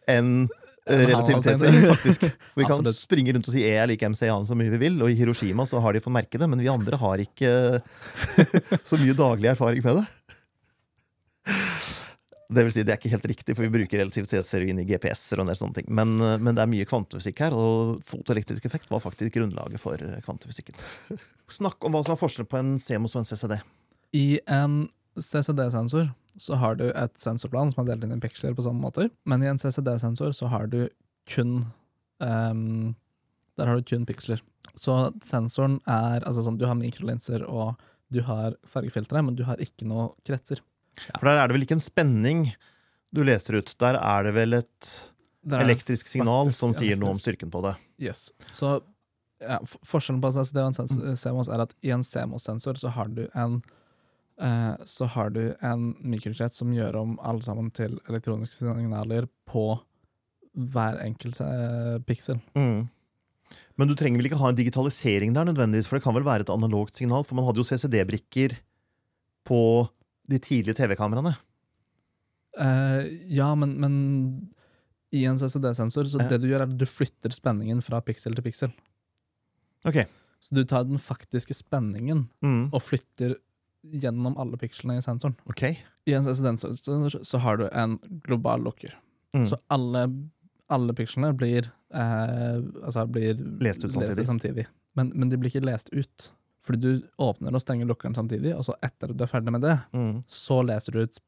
enn 0.10 0.34
eh, 0.50 1.06
relativitetsteorien, 1.06 1.88
faktisk. 1.94 2.28
For 2.28 2.60
vi 2.60 2.68
kan 2.68 2.82
Absolutt. 2.82 3.00
springe 3.00 3.38
rundt 3.38 3.48
og 3.48 3.56
si 3.56 3.64
E 3.64 3.72
er 3.78 3.88
lik 3.88 4.04
MC 4.04 4.26
Jan 4.28 4.48
så 4.50 4.58
mye 4.60 4.74
vi 4.76 4.82
vil, 4.84 5.00
og 5.00 5.14
i 5.14 5.16
Hiroshima 5.22 5.64
så 5.70 5.80
har 5.86 5.96
de 5.96 6.04
fått 6.04 6.18
merke 6.18 6.42
det, 6.42 6.50
men 6.52 6.60
vi 6.60 6.72
andre 6.72 7.00
har 7.00 7.24
ikke 7.24 7.54
så 8.90 9.00
mye 9.00 9.16
daglig 9.16 9.54
erfaring 9.54 9.86
med 9.86 10.02
det. 10.02 10.08
Det 12.50 12.64
vil 12.66 12.74
si, 12.74 12.82
det 12.82 12.96
er 12.96 12.98
ikke 12.98 13.12
helt 13.14 13.28
riktig, 13.30 13.54
for 13.54 13.62
vi 13.62 13.72
bruker 13.74 14.00
relativitetsteorien 14.02 14.80
i 14.82 14.86
GPS-er. 14.90 15.38
og 15.38 15.46
en 15.46 15.52
del 15.52 15.58
sånne 15.60 15.76
ting. 15.78 15.90
Men, 15.94 16.16
eh, 16.22 16.38
men 16.42 16.56
det 16.58 16.64
er 16.64 16.72
mye 16.72 16.88
kvantefysikk 16.90 17.44
her, 17.46 17.54
og 17.54 18.00
fotoelektrisk 18.10 18.66
effekt 18.66 18.90
var 18.90 19.04
faktisk 19.04 19.36
grunnlaget 19.36 19.82
for 19.82 20.02
eh, 20.02 20.22
kvantefysikken. 20.26 20.74
Snakk 21.60 21.78
om 21.86 21.94
hva 21.94 22.02
som 22.06 22.16
er 22.16 22.22
forskjellen 22.22 22.50
på 22.50 22.58
en 22.58 22.72
CMOS 22.82 23.16
og 23.16 23.22
en 23.22 23.30
CCD. 23.30 23.60
I 24.18 24.40
en 24.50 24.88
CCD-sensor 25.20 26.10
så 26.40 26.58
har 26.58 26.80
du 26.80 26.88
et 26.90 27.22
sensorplan 27.22 27.70
som 27.74 27.84
er 27.84 27.92
delt 27.92 28.08
inn 28.08 28.16
i 28.18 28.24
piksler 28.24 28.56
på 28.58 28.66
samme 28.66 28.82
måte, 28.82 29.10
men 29.30 29.44
i 29.44 29.50
en 29.52 29.60
CCD-sensor 29.62 30.34
så 30.34 30.50
har 30.50 30.70
du 30.72 30.88
kun 31.30 31.68
um, 32.18 32.96
Der 33.60 33.68
har 33.68 33.76
du 33.76 33.84
kun 33.84 34.06
piksler. 34.08 34.42
Så 34.80 35.12
sensoren 35.26 35.80
er 35.86 36.24
altså 36.24 36.46
sånn, 36.46 36.58
Du 36.58 36.66
har 36.66 36.78
mikrolinser 36.80 37.44
og 37.46 37.76
du 38.10 38.22
har 38.26 38.56
fargefiltre, 38.66 39.22
men 39.22 39.36
du 39.38 39.44
har 39.46 39.60
ikke 39.62 39.86
noe 39.86 40.14
kretser. 40.26 40.64
For 41.16 41.30
der 41.30 41.40
er 41.40 41.48
det 41.48 41.58
vel 41.58 41.66
ikke 41.66 41.78
en 41.78 41.84
spenning 41.84 42.44
du 43.16 43.24
leser 43.26 43.60
ut. 43.60 43.74
Der 43.82 43.98
er 43.98 44.28
det 44.28 44.36
vel 44.38 44.60
et 44.60 44.92
Det 45.42 45.60
elektrisk 45.64 46.08
signal 46.12 46.48
faktisk 46.48 46.60
som 46.60 46.76
sier 46.78 47.00
noe 47.00 47.16
om 47.16 47.20
styrken 47.20 47.52
på 47.54 47.64
det. 47.66 47.76
Yes. 48.02 48.30
Så 48.52 48.78
ja, 49.40 49.60
forskjellen 49.64 50.22
på 50.22 50.32
SSD 50.36 50.60
og 50.62 50.72
en 50.74 51.18
CMOS 51.18 51.50
er 51.52 51.64
at 51.64 51.76
i 51.86 51.94
en 51.96 52.04
CMOS-sensor 52.04 52.80
så 52.82 52.92
har 52.94 53.12
du 53.16 53.24
en 53.32 53.62
eh, 54.42 54.76
så 54.86 55.08
har 55.16 55.32
du 55.36 55.56
en 55.66 55.94
mikrokrets 56.04 56.60
som 56.60 56.74
gjør 56.76 57.00
om 57.00 57.18
alle 57.24 57.44
sammen 57.46 57.72
til 57.72 57.98
elektroniske 58.10 58.60
signaler 58.60 59.30
på 59.50 59.80
hver 60.60 61.00
enkelt 61.06 61.40
eh, 61.46 62.00
piksel. 62.04 62.42
Mm. 62.58 62.90
Men 63.80 63.90
du 63.90 63.96
trenger 63.98 64.20
vel 64.20 64.30
ikke 64.30 64.42
ha 64.42 64.52
en 64.52 64.60
digitalisering 64.60 65.34
der, 65.34 65.48
nødvendigvis, 65.48 65.88
for 65.88 65.98
det 65.98 66.06
kan 66.06 66.18
vel 66.18 66.28
være 66.28 66.46
et 66.46 66.54
analogt 66.54 67.00
signal? 67.00 67.24
For 67.26 67.38
man 67.38 67.48
hadde 67.48 67.64
jo 67.64 67.70
CCD-brikker 67.70 68.58
på 69.48 69.62
de 70.30 70.40
tidlige 70.40 70.78
TV-kameraene. 70.78 71.36
Uh, 72.60 73.06
ja, 73.32 73.50
men, 73.56 73.76
men 73.80 73.96
i 75.16 75.24
en 75.26 75.38
CCD-sensor, 75.40 76.06
så 76.12 76.20
Ja. 76.22 76.28
det 76.30 76.42
du 76.42 76.48
gjør, 76.50 76.62
er 76.66 76.70
at 76.70 76.78
du 76.78 76.86
flytter 76.86 77.34
spenningen 77.34 77.82
fra 77.86 78.02
piksel 78.06 78.36
til 78.38 78.44
piksel. 78.46 78.74
Ok. 79.88 80.04
Så 80.44 80.56
du 80.56 80.64
tar 80.66 80.84
den 80.88 80.98
faktiske 81.02 81.54
spenningen 81.56 82.28
Mm. 82.44 82.70
og 82.74 82.82
flytter 82.82 83.36
gjennom 83.84 84.36
alle 84.38 84.58
pikslene 84.60 84.98
i 84.98 85.02
sensoren. 85.02 85.36
Ok. 85.48 85.64
I 86.08 86.14
en 86.14 86.24
CCD-sensor 86.24 87.24
så 87.24 87.40
har 87.40 87.58
du 87.58 87.68
en 87.72 87.98
global 88.26 88.62
lukker. 88.64 88.94
Mm. 89.34 89.46
Så 89.48 89.58
alle, 89.70 90.04
alle 90.70 90.94
pikslene 90.94 91.32
blir, 91.38 91.70
eh, 91.94 92.60
altså 92.84 93.06
blir 93.10 93.36
Lest 93.62 93.84
ut 93.86 93.92
samtidig. 93.94 94.26
samtidig. 94.26 94.68
Men, 94.96 95.12
men 95.16 95.30
de 95.30 95.38
blir 95.38 95.50
ikke 95.54 95.66
lest 95.66 95.90
ut. 95.94 96.32
Fordi 96.70 96.80
du 96.84 97.08
åpner 97.18 97.56
og 97.58 97.64
stenger 97.64 97.88
lukkeren 97.90 98.14
samtidig, 98.14 98.52
og 98.54 98.62
så 98.68 98.76
etter 98.86 99.10
at 99.10 99.18
du 99.18 99.24
er 99.26 99.32
ferdig 99.32 99.52
med 99.56 99.62
det, 99.66 99.74
Mm. 99.92 100.24
så 100.30 100.60
leser 100.62 100.94
du 100.94 101.00
ut 101.08 101.20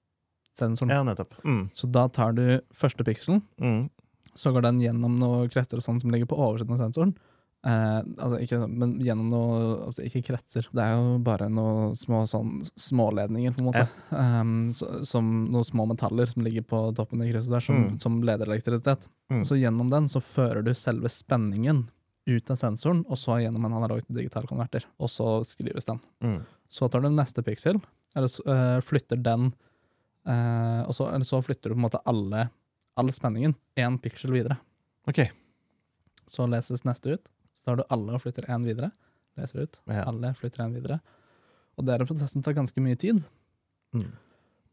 sensoren. 0.54 0.92
Ja, 0.94 1.02
nettopp. 1.08 1.34
Mm. 1.44 1.72
Så 1.74 1.90
da 1.92 2.06
tar 2.08 2.34
du 2.38 2.60
første 2.72 3.04
pikselen, 3.08 3.42
Mm. 3.60 3.90
så 4.36 4.54
går 4.54 4.62
den 4.70 4.80
gjennom 4.84 5.18
noen 5.18 5.50
kretser 5.50 5.78
og 5.78 5.84
sånt 5.84 6.02
som 6.06 6.12
ligger 6.12 6.28
på 6.30 6.38
oversiden 6.38 6.76
av 6.78 6.78
sensoren. 6.86 7.16
Eh, 7.64 8.02
altså 8.18 8.40
ikke, 8.42 8.58
men 8.70 8.96
gjennom 9.00 9.30
noe 9.30 9.86
altså 9.86 10.02
Ikke 10.04 10.24
kretser, 10.26 10.66
det 10.74 10.82
er 10.82 10.96
jo 10.98 11.20
bare 11.22 11.48
noen 11.48 11.94
små 11.96 12.24
sånn 12.26 12.62
småledninger, 12.76 13.54
på 13.54 13.60
en 13.62 13.68
måte. 13.72 13.88
Um, 14.12 14.70
så, 14.72 15.06
som 15.06 15.48
noen 15.52 15.64
små 15.64 15.86
metaller 15.88 16.26
som 16.28 16.44
ligger 16.44 16.64
på 16.64 16.80
toppen 16.96 17.22
i 17.22 17.32
krysset 17.32 17.52
der, 17.54 17.60
som, 17.60 17.76
Mm. 17.76 18.00
som 18.02 18.22
leder 18.22 18.46
elektrisitet. 18.48 19.06
Mm. 19.32 19.44
Så 19.46 19.58
gjennom 19.62 19.90
den 19.92 20.06
så 20.06 20.20
fører 20.20 20.64
du 20.64 20.72
selve 20.74 21.06
spenningen 21.10 21.88
ut 22.30 22.52
av 22.54 22.58
sensoren, 22.60 23.02
og 23.10 23.18
så 23.18 23.40
gjennom 23.42 23.66
en 23.66 23.78
analog 23.80 24.04
til 24.06 24.20
digital 24.20 24.46
konverter. 24.50 24.86
Og 25.02 25.10
så 25.10 25.40
skrives 25.48 25.88
den. 25.88 26.00
Mm. 26.24 26.40
Så 26.72 26.90
tar 26.92 27.04
du 27.04 27.10
neste 27.12 27.44
piksel, 27.46 27.80
eller 28.16 28.54
eh, 28.54 28.80
flytter 28.86 29.22
den 29.24 29.52
eh, 30.28 30.82
og 30.86 30.94
så, 30.96 31.08
eller 31.10 31.28
så 31.28 31.42
flytter 31.44 31.72
du 31.72 31.76
på 31.76 31.80
en 31.80 31.88
måte 31.88 32.02
alle, 32.10 32.48
all 33.00 33.12
spenningen 33.16 33.56
én 33.80 33.98
piksel 34.02 34.36
videre. 34.36 34.60
Ok. 35.10 35.24
Så 36.30 36.46
leses 36.50 36.86
neste 36.88 37.18
ut. 37.18 37.32
Så 37.58 37.66
tar 37.66 37.82
du 37.82 37.86
alle 37.90 38.16
og 38.16 38.24
flytter 38.24 38.48
én 38.52 38.68
videre. 38.68 38.92
Leser 39.40 39.66
ut. 39.66 39.82
Ja. 39.90 40.06
Alle 40.06 40.34
flytter 40.38 40.66
én 40.66 40.76
videre. 40.76 41.00
Og 41.80 41.88
den 41.88 42.06
prosessen 42.08 42.44
tar 42.46 42.56
ganske 42.58 42.84
mye 42.84 43.00
tid. 43.00 43.24
Mm. 43.96 44.12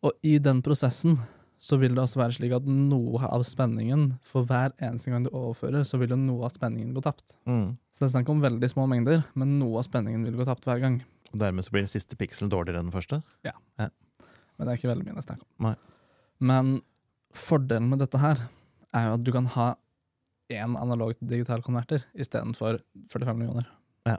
Og 0.07 0.15
i 0.27 0.37
den 0.43 0.61
prosessen 0.63 1.17
så 1.61 1.77
vil 1.81 1.95
det 1.97 2.03
også 2.05 2.21
være 2.21 2.35
slik 2.37 2.53
at 2.55 2.67
noe 2.71 3.19
av 3.27 3.43
spenningen 3.43 4.13
For 4.23 4.47
hver 4.47 4.71
eneste 4.79 5.11
gang 5.11 5.25
du 5.27 5.31
overfører, 5.35 5.83
så 5.85 5.99
vil 5.99 6.13
jo 6.15 6.17
noe 6.21 6.45
av 6.47 6.53
spenningen 6.55 6.93
gå 6.95 7.03
tapt. 7.03 7.35
Mm. 7.51 7.77
Så 7.91 8.05
det 8.05 8.09
er 8.11 8.15
snakk 8.21 8.29
om 8.31 8.41
veldig 8.45 8.69
små 8.71 8.87
mengder, 8.91 9.25
men 9.35 9.59
noe 9.59 9.79
av 9.81 9.87
spenningen 9.89 10.23
vil 10.29 10.37
gå 10.39 10.47
tapt 10.47 10.65
hver 10.69 10.79
gang. 10.85 11.01
Og 11.33 11.39
dermed 11.43 11.67
så 11.67 11.71
blir 11.75 11.83
den 11.85 11.91
siste 11.91 12.17
pikselen 12.17 12.49
dårligere 12.53 12.79
enn 12.81 12.89
den 12.93 12.95
første? 12.95 13.23
Ja, 13.45 13.53
Men 13.79 14.67
det 14.67 14.73
er 14.73 14.79
ikke 14.81 14.89
veldig 14.91 15.05
mye 15.07 15.15
det 15.15 15.21
er 15.23 15.27
snakk 15.29 15.43
om. 15.45 15.67
Nei. 15.69 15.75
Men 16.41 16.71
fordelen 17.35 17.91
med 17.91 18.01
dette 18.03 18.19
her 18.23 18.41
er 18.97 19.05
jo 19.11 19.19
at 19.19 19.25
du 19.27 19.31
kan 19.35 19.47
ha 19.59 19.67
én 20.51 20.79
analog 20.81 21.13
til 21.19 21.29
digital 21.29 21.61
konverter 21.63 22.07
istedenfor 22.17 22.79
45 23.13 23.37
millioner. 23.37 23.67
Ja. 24.09 24.17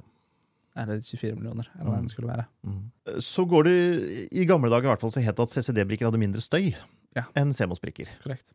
Eller 0.78 1.00
24 1.02 1.36
millioner, 1.40 1.68
eller 1.80 1.90
hva 1.90 1.98
Mm. 1.98 2.06
det 2.06 2.12
skulle 2.14 2.30
være. 2.30 2.46
Mm. 2.64 2.92
Så 3.26 3.46
går 3.50 3.64
det 3.64 4.30
I 4.32 4.46
gamle 4.46 4.70
dager 4.70 4.86
i 4.86 4.92
hvert 4.94 5.02
fall 5.02 5.12
så 5.12 5.24
het 5.26 5.36
det 5.36 5.44
at 5.44 5.50
CCD-brikker 5.56 6.06
hadde 6.06 6.20
mindre 6.22 6.40
støy 6.44 6.70
Ja. 7.18 7.26
enn 7.40 7.54
CMOS-brikker. 7.56 8.12
Korrekt. 8.24 8.52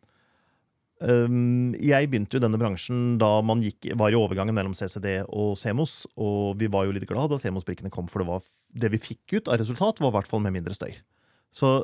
Um, 1.03 1.75
jeg 1.83 2.07
begynte 2.09 2.39
jo 2.39 2.41
denne 2.41 2.59
bransjen 2.61 3.17
da 3.21 3.41
man 3.45 3.65
gikk, 3.65 3.91
var 3.99 4.15
i 4.15 4.19
overgangen 4.19 4.55
mellom 4.55 4.77
CCD 4.79 5.25
og 5.27 5.57
CMOS, 5.59 6.05
og 6.15 6.55
vi 6.61 6.71
var 6.71 6.87
jo 6.87 6.95
litt 6.95 7.09
glad 7.11 7.33
da 7.33 7.41
CMOS-brikkene 7.43 7.93
kom, 7.93 8.07
for 8.11 8.23
det, 8.23 8.29
var, 8.31 8.45
det 8.79 8.93
vi 8.95 9.03
fikk 9.03 9.41
ut 9.41 9.51
av 9.51 9.59
resultat, 9.61 10.01
var 10.01 10.15
i 10.15 10.17
hvert 10.21 10.31
fall 10.31 10.45
med 10.45 10.55
mindre 10.55 10.77
støy. 10.77 10.95
Så 11.55 11.81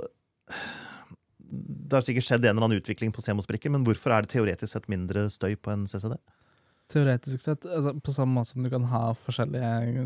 det 1.50 1.98
har 1.98 2.04
sikkert 2.06 2.28
skjedd 2.28 2.44
en 2.46 2.54
eller 2.54 2.68
annen 2.68 2.80
utvikling 2.80 3.10
på 3.14 3.24
CMOS-brikker, 3.24 3.72
men 3.74 3.82
hvorfor 3.86 4.14
er 4.14 4.24
det 4.24 4.32
teoretisk 4.36 4.72
sett 4.72 4.86
mindre 4.92 5.26
støy 5.32 5.56
på 5.58 5.74
en 5.74 5.88
CCD? 5.90 6.14
Teoretisk 6.90 7.42
sett, 7.42 7.66
altså, 7.66 7.92
på 8.02 8.14
samme 8.14 8.34
måte 8.34 8.50
som 8.50 8.64
du 8.64 8.70
kan 8.70 8.86
ha 8.90 9.02
forskjellige, 9.14 10.04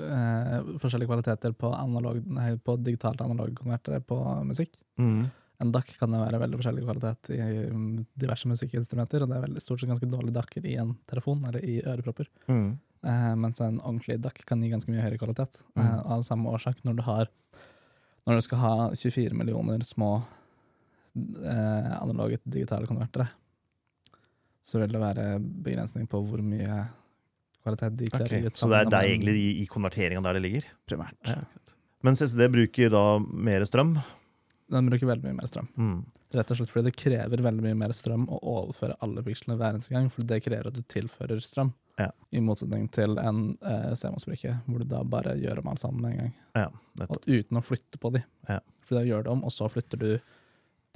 eh, 0.00 0.70
forskjellige 0.82 1.10
kvaliteter 1.10 1.54
på, 1.54 1.70
analog, 1.74 2.18
nei, 2.26 2.52
på 2.58 2.78
digitalt 2.82 3.22
analogkonvertere 3.22 4.00
på 4.06 4.18
musikk. 4.46 4.72
Mm. 4.98 5.28
En 5.62 5.70
DAC 5.72 5.94
kan 5.96 6.12
jo 6.12 6.20
være 6.20 6.40
veldig 6.42 6.58
forskjellig 6.60 6.82
kvalitet 6.84 7.30
i 7.32 7.38
mm, 7.72 7.92
diverse 8.20 8.48
musikkinstrumenter, 8.50 9.24
og 9.24 9.30
det 9.30 9.38
er 9.38 9.44
veldig, 9.46 9.62
stort 9.64 9.80
sett 9.80 9.92
ganske 9.92 10.08
dårlige 10.12 10.36
DAC-er 10.36 10.66
i 10.68 10.74
en 10.82 10.92
telefon 11.08 11.46
eller 11.48 11.64
i 11.64 11.78
ørepropper. 11.80 12.28
Mm. 12.50 12.66
Eh, 13.06 13.30
mens 13.40 13.62
en 13.64 13.78
ordentlig 13.80 14.18
DAC 14.20 14.42
kan 14.48 14.60
gi 14.60 14.72
ganske 14.72 14.92
mye 14.92 15.04
høyere 15.04 15.20
kvalitet. 15.20 15.56
Mm. 15.72 15.84
Eh, 15.84 15.96
av 16.16 16.26
samme 16.28 16.52
årsak, 16.52 16.82
når 16.84 16.98
du, 16.98 17.02
har, 17.06 17.32
når 18.28 18.40
du 18.40 18.44
skal 18.44 18.62
ha 18.64 18.74
24 18.92 19.38
millioner 19.38 19.86
små 19.88 20.10
eh, 21.16 21.90
analoge 21.96 22.42
digitale 22.44 22.88
konvertere, 22.90 23.30
så 24.66 24.82
vil 24.82 24.92
det 24.92 25.00
være 25.00 25.26
begrensning 25.40 26.08
på 26.10 26.20
hvor 26.26 26.42
mye 26.44 26.82
kvalitet 27.62 27.96
de 27.98 28.10
klarer 28.10 28.28
okay, 28.28 28.46
ut 28.50 28.58
Så 28.58 28.68
det 28.70 28.82
er, 28.82 28.90
det 28.90 28.98
er 28.98 29.12
egentlig 29.14 29.36
i, 29.38 29.48
i 29.62 29.66
konverteringa 29.70 30.22
der 30.26 30.38
det 30.38 30.44
ligger? 30.44 30.68
primært. 30.90 31.18
Ja. 31.30 31.40
Men 32.06 32.18
CCD 32.18 32.46
bruker 32.52 32.90
da 32.92 33.04
mer 33.18 33.64
strøm? 33.66 33.96
Den 34.72 34.88
bruker 34.90 35.06
veldig 35.06 35.28
mye 35.28 35.38
mer 35.38 35.50
strøm. 35.50 35.66
Mm. 35.78 35.98
Rett 36.34 36.50
og 36.50 36.58
slett 36.58 36.70
fordi 36.72 36.88
det 36.88 36.98
krever 36.98 37.42
veldig 37.46 37.64
mye 37.68 37.78
mer 37.78 37.92
strøm 37.94 38.24
å 38.32 38.38
overføre 38.40 38.96
alle 39.04 39.22
pikslene 39.26 39.58
hver 39.60 39.76
eneste 39.76 39.94
gang, 39.94 40.08
for 40.10 40.26
det 40.26 40.40
krever 40.42 40.70
at 40.70 40.78
du 40.78 40.82
tilfører 40.90 41.42
strøm. 41.44 41.70
Ja. 42.00 42.10
I 42.34 42.42
motsetning 42.44 42.88
til 42.92 43.16
en 43.22 43.44
eh, 43.64 43.92
CMOS-brikke, 43.96 44.56
hvor 44.66 44.82
du 44.82 44.88
da 44.90 45.04
bare 45.06 45.36
gjør 45.40 45.62
om 45.62 45.70
alt 45.72 45.84
sammen 45.84 46.02
med 46.02 46.16
en 46.16 46.18
gang. 46.24 46.34
Ja. 46.58 46.66
Og 47.06 47.22
uten 47.28 47.60
å 47.60 47.64
flytte 47.64 48.00
på 48.02 48.10
de. 48.16 48.24
Ja. 48.50 48.58
For 48.84 48.98
da 48.98 49.06
gjør 49.06 49.24
du 49.24 49.30
om, 49.32 49.46
og 49.46 49.54
så 49.54 49.70
flytter 49.70 50.02
du 50.02 50.10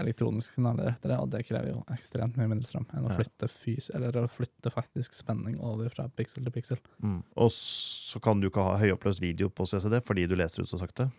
elektroniske 0.00 0.56
signaler 0.56 0.90
etter 0.90 1.12
det, 1.12 1.18
og 1.20 1.30
det 1.33 1.44
krever 1.48 1.72
jo 1.74 1.80
ekstremt 1.92 2.38
mye 2.40 2.48
mindre 2.50 2.68
strøm 2.68 2.87
enn 2.96 3.09
å 3.09 3.14
flytte 3.14 3.48
fys 3.52 3.90
eller 3.96 4.16
å 4.16 4.26
flytte 4.30 4.72
faktisk 4.72 5.16
spenning 5.16 5.59
over 5.61 5.90
fra 5.92 6.06
piksel 6.16 6.46
til 6.46 6.54
piksel. 6.54 6.80
Mm. 7.04 7.20
Og 7.37 7.52
så 7.54 8.22
kan 8.24 8.40
du 8.40 8.48
ikke 8.48 8.64
ha 8.64 8.78
høyoppløst 8.80 9.22
video 9.22 9.50
på 9.52 9.68
CCD 9.68 10.00
fordi 10.06 10.26
du 10.30 10.38
leser 10.40 10.64
ut 10.64 10.72
så 10.72 10.80
sakte. 10.80 11.11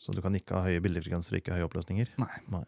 Så 0.00 0.14
du 0.16 0.22
kan 0.24 0.32
ikke 0.38 0.56
ha 0.56 0.64
høye 0.70 0.80
bildefrekvenser 0.80 1.36
og 1.36 1.42
ikke 1.42 1.52
høye 1.58 1.66
oppløsninger. 1.68 2.08
Nei. 2.22 2.62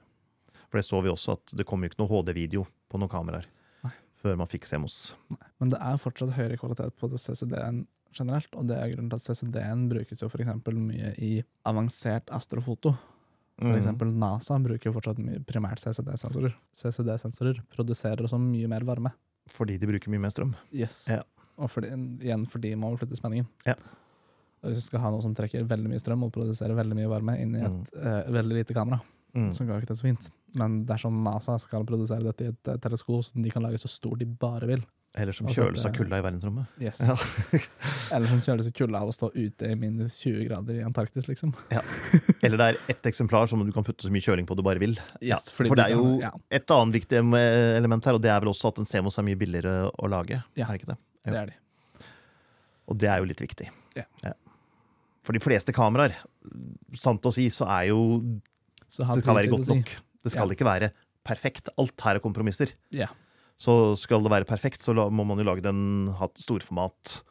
For 0.68 0.80
det 0.80 0.84
så 0.84 1.00
vi 1.04 1.08
også, 1.12 1.38
at 1.38 1.54
det 1.56 1.64
kom 1.68 1.80
jo 1.84 1.88
ikke 1.90 2.00
noe 2.02 2.10
HD-video 2.12 2.66
på 2.92 3.00
noen 3.00 3.10
kameraer 3.12 3.46
Nei. 3.84 3.92
før 4.20 4.36
man 4.40 4.48
fikk 4.52 4.68
CMOS. 4.68 5.14
Nei. 5.32 5.48
Men 5.60 5.72
det 5.72 5.80
er 5.80 6.00
fortsatt 6.00 6.34
høyere 6.36 6.58
kvalitet 6.60 6.94
på 7.00 7.08
CCD-en 7.16 7.86
generelt, 8.12 8.52
og 8.60 8.66
det 8.68 8.76
er 8.76 8.92
grunnen 8.92 9.08
til 9.12 9.16
at 9.16 9.24
CCD-en 9.24 9.86
brukes 9.88 10.20
jo 10.20 10.28
for 10.28 10.44
eksempel 10.44 10.76
mye 10.76 11.14
i 11.24 11.32
avansert 11.68 12.28
astrofoto. 12.36 12.92
For 13.60 13.68
Mm. 13.68 13.76
eksempel 13.78 14.08
NASA 14.16 14.56
bruker 14.58 14.88
jo 14.88 14.92
fortsatt 14.96 15.18
mye 15.22 15.38
primært 15.44 15.78
CCD-sensorer. 15.80 16.54
CCD-sensorer 16.74 17.60
produserer 17.72 18.24
også 18.24 18.38
mye 18.40 18.66
mer 18.68 18.80
varme. 18.88 19.12
Fordi 19.52 19.76
de 19.78 19.86
bruker 19.86 20.10
mye 20.10 20.20
mer 20.24 20.32
strøm. 20.32 20.54
Yes. 20.72 21.06
Ja. 21.12 21.20
Og 21.60 21.68
fordi, 21.70 21.90
igjen 22.24 22.44
fordi 22.48 22.74
man 22.74 22.92
må 22.94 22.98
flytte 22.98 23.16
spenningen. 23.20 23.46
Ja. 23.68 23.74
Hvis 24.62 24.78
du 24.78 24.84
skal 24.86 25.00
ha 25.00 25.10
noe 25.10 25.22
som 25.24 25.34
trekker 25.34 25.64
veldig 25.66 25.90
mye 25.90 25.98
strøm 26.02 26.22
og 26.24 26.32
produserer 26.32 26.74
veldig 26.78 26.94
mye 27.00 27.08
varme 27.10 27.34
inn 27.42 27.56
i 27.58 27.64
et 27.66 27.92
eh, 27.98 28.30
veldig 28.30 28.60
lite 28.62 28.74
kamera, 28.78 29.00
Mm. 29.34 29.46
så 29.56 29.64
går 29.64 29.78
ikke 29.80 29.88
det 29.88 29.96
så 29.96 30.04
fint. 30.04 30.26
Men 30.60 30.84
dersom 30.84 31.22
NASA 31.24 31.54
skal 31.58 31.86
produsere 31.88 32.20
dette 32.22 32.44
i 32.44 32.48
et 32.52 32.68
teleskop 32.84 33.22
som 33.24 33.40
de 33.42 33.48
kan 33.48 33.62
lage 33.64 33.78
så 33.80 33.88
stort 33.88 34.18
de 34.20 34.26
bare 34.26 34.66
vil, 34.68 34.82
Eller 35.16 35.32
som 35.32 35.46
kjøles 35.48 35.86
av 35.88 35.94
kulda 35.96 36.18
i 36.18 36.24
verdensrommet. 36.26 36.66
yes. 36.78 37.00
Ja. 37.00 37.16
eller 38.12 38.28
som 38.28 38.42
kjøles 38.44 38.68
i 38.68 38.72
kulda 38.76 39.00
av 39.00 39.08
å 39.08 39.14
stå 39.16 39.30
ute 39.34 39.70
i 39.72 39.74
minus 39.74 40.18
20 40.20 40.44
grader 40.50 40.74
i 40.74 40.84
Antarktis, 40.84 41.24
liksom. 41.28 41.54
Ja. 41.72 41.80
Eller 42.44 42.58
det 42.60 42.66
er 42.74 42.78
ett 42.92 43.08
eksemplar 43.08 43.48
som 43.48 43.64
du 43.64 43.72
kan 43.72 43.84
putte 43.88 44.04
så 44.04 44.12
mye 44.12 44.20
kjøling 44.20 44.44
på 44.46 44.54
du 44.54 44.62
bare 44.62 44.78
vil. 44.84 44.98
Yes, 45.22 45.48
for 45.48 45.64
det 45.64 45.78
er 45.78 45.80
er 45.80 45.96
kan- 45.96 46.04
jo 46.04 46.20
ja, 46.20 46.30
et 46.50 46.66
annet 46.76 46.92
viktig 47.00 47.22
element 47.80 48.04
her, 48.04 48.12
og 48.14 48.20
det 48.20 48.30
er 48.36 48.40
vel 48.44 48.52
også 48.52 48.68
at 48.68 48.78
en 48.84 48.84
CMOS 48.84 49.16
er 49.18 49.22
mye 49.30 49.40
billigere 49.40 49.88
å 49.96 50.10
lage. 50.12 50.42
Ja. 50.60 50.68
Er 50.68 50.76
det? 50.76 50.98
det 51.24 51.34
er 51.40 51.46
de. 51.46 51.58
Og 52.88 52.98
det 53.00 53.08
er 53.08 53.16
jo 53.24 53.24
litt 53.32 53.40
viktig. 53.40 53.70
Ja. 53.96 54.04
For 55.22 55.32
de 55.36 55.40
fleste 55.42 55.72
kameraer, 55.74 56.14
sant 56.98 57.22
å 57.22 57.32
si, 57.34 57.46
så 57.54 57.66
er 57.70 57.88
jo 57.92 58.00
Så 58.92 59.06
Det 59.08 59.22
skal 59.22 59.36
være 59.38 59.48
godt 59.52 59.64
si. 59.68 59.74
nok. 59.78 59.92
Det 60.22 60.32
skal 60.34 60.48
Ja. 60.48 60.54
ikke 60.54 60.66
være 60.68 60.90
perfekt. 61.24 61.68
Alt 61.78 62.00
her 62.04 62.16
er 62.16 62.20
kompromisser. 62.20 62.72
Ja. 62.92 63.06
Så 63.58 63.96
skal 63.96 64.22
det 64.22 64.30
være 64.32 64.44
perfekt, 64.48 64.82
så 64.82 64.92
må 65.10 65.24
man 65.24 65.38
jo 65.38 65.44
lage 65.44 65.62
den 65.62 66.08
storformat 66.34 67.22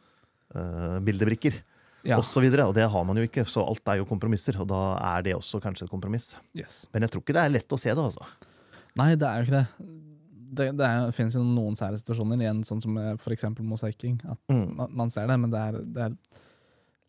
eh, 0.54 0.98
bildebrikker 1.04 1.54
Ja. 2.04 2.16
og 2.18 2.24
så 2.24 2.40
videre, 2.42 2.66
og 2.66 2.74
det 2.74 2.88
har 2.90 3.04
man 3.04 3.16
jo 3.16 3.22
ikke, 3.22 3.44
så 3.46 3.62
alt 3.68 3.86
er 3.88 3.98
jo 4.00 4.04
kompromisser, 4.08 4.58
og 4.60 4.66
da 4.68 4.98
er 5.18 5.22
det 5.22 5.34
også 5.36 5.60
kanskje 5.62 5.84
et 5.84 5.90
kompromiss. 5.90 6.34
Yes. 6.54 6.88
Men 6.92 7.02
jeg 7.02 7.10
tror 7.12 7.22
ikke 7.22 7.32
det 7.36 7.44
er 7.44 7.52
lett 7.54 7.68
å 7.68 7.78
se 7.78 7.90
det, 7.94 7.98
altså. 8.02 8.26
Nei, 8.96 9.14
det 9.14 9.22
er 9.28 9.38
jo 9.38 9.46
ikke 9.46 9.60
det. 9.60 9.66
det, 10.52 10.76
det, 10.76 10.84
er, 10.84 11.10
finnes 11.12 11.32
jo 11.38 11.44
noen 11.44 11.74
sære 11.78 11.96
situasjoner, 11.96 12.36
igjen 12.42 12.62
sånn 12.64 12.82
som 12.82 12.98
f.eks. 12.98 13.22
for 13.24 13.32
eksempel 13.32 13.64
mosaikking. 13.64 14.18
At 14.28 14.38
Mm. 14.50 14.74
man, 14.76 14.88
man 14.92 15.10
ser 15.10 15.26
det, 15.26 15.38
men 15.40 15.50
det 15.50 15.60
er, 15.60 15.72
det 15.84 16.02
er 16.02 16.16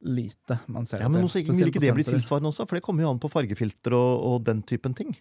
lite 0.04 0.60
man 0.68 0.86
ser 0.86 1.00
Ja, 1.02 1.08
men 1.10 1.22
mosaikk, 1.24 1.48
Vil 1.54 1.68
ikke 1.72 1.80
det 1.80 1.94
bli 1.96 2.04
tilsvarende 2.04 2.50
også? 2.52 2.68
For 2.68 2.76
det 2.76 2.84
kommer 2.84 3.04
jo 3.06 3.10
an 3.14 3.20
på 3.20 3.30
fargefilter 3.32 3.94
og, 3.98 4.24
og 4.26 4.44
den 4.44 4.62
typen 4.64 4.94
ting. 4.96 5.16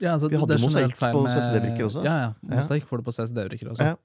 Ja, 0.00 0.12
altså, 0.16 0.28
Vi 0.28 0.36
hadde 0.36 0.56
det 0.56 0.60
mosaikk 0.64 0.96
på 0.98 1.22
med- 1.22 1.32
CCD-brikker 1.32 1.84
også. 1.86 2.04
Ja, 2.04 2.16
ja. 2.26 2.32
Mosaikk 2.42 2.84
får 2.88 2.98
du 2.98 3.02
på 3.06 3.14
CCD-brikker 3.16 3.70
også. 3.72 3.86
Ja. 3.92 3.96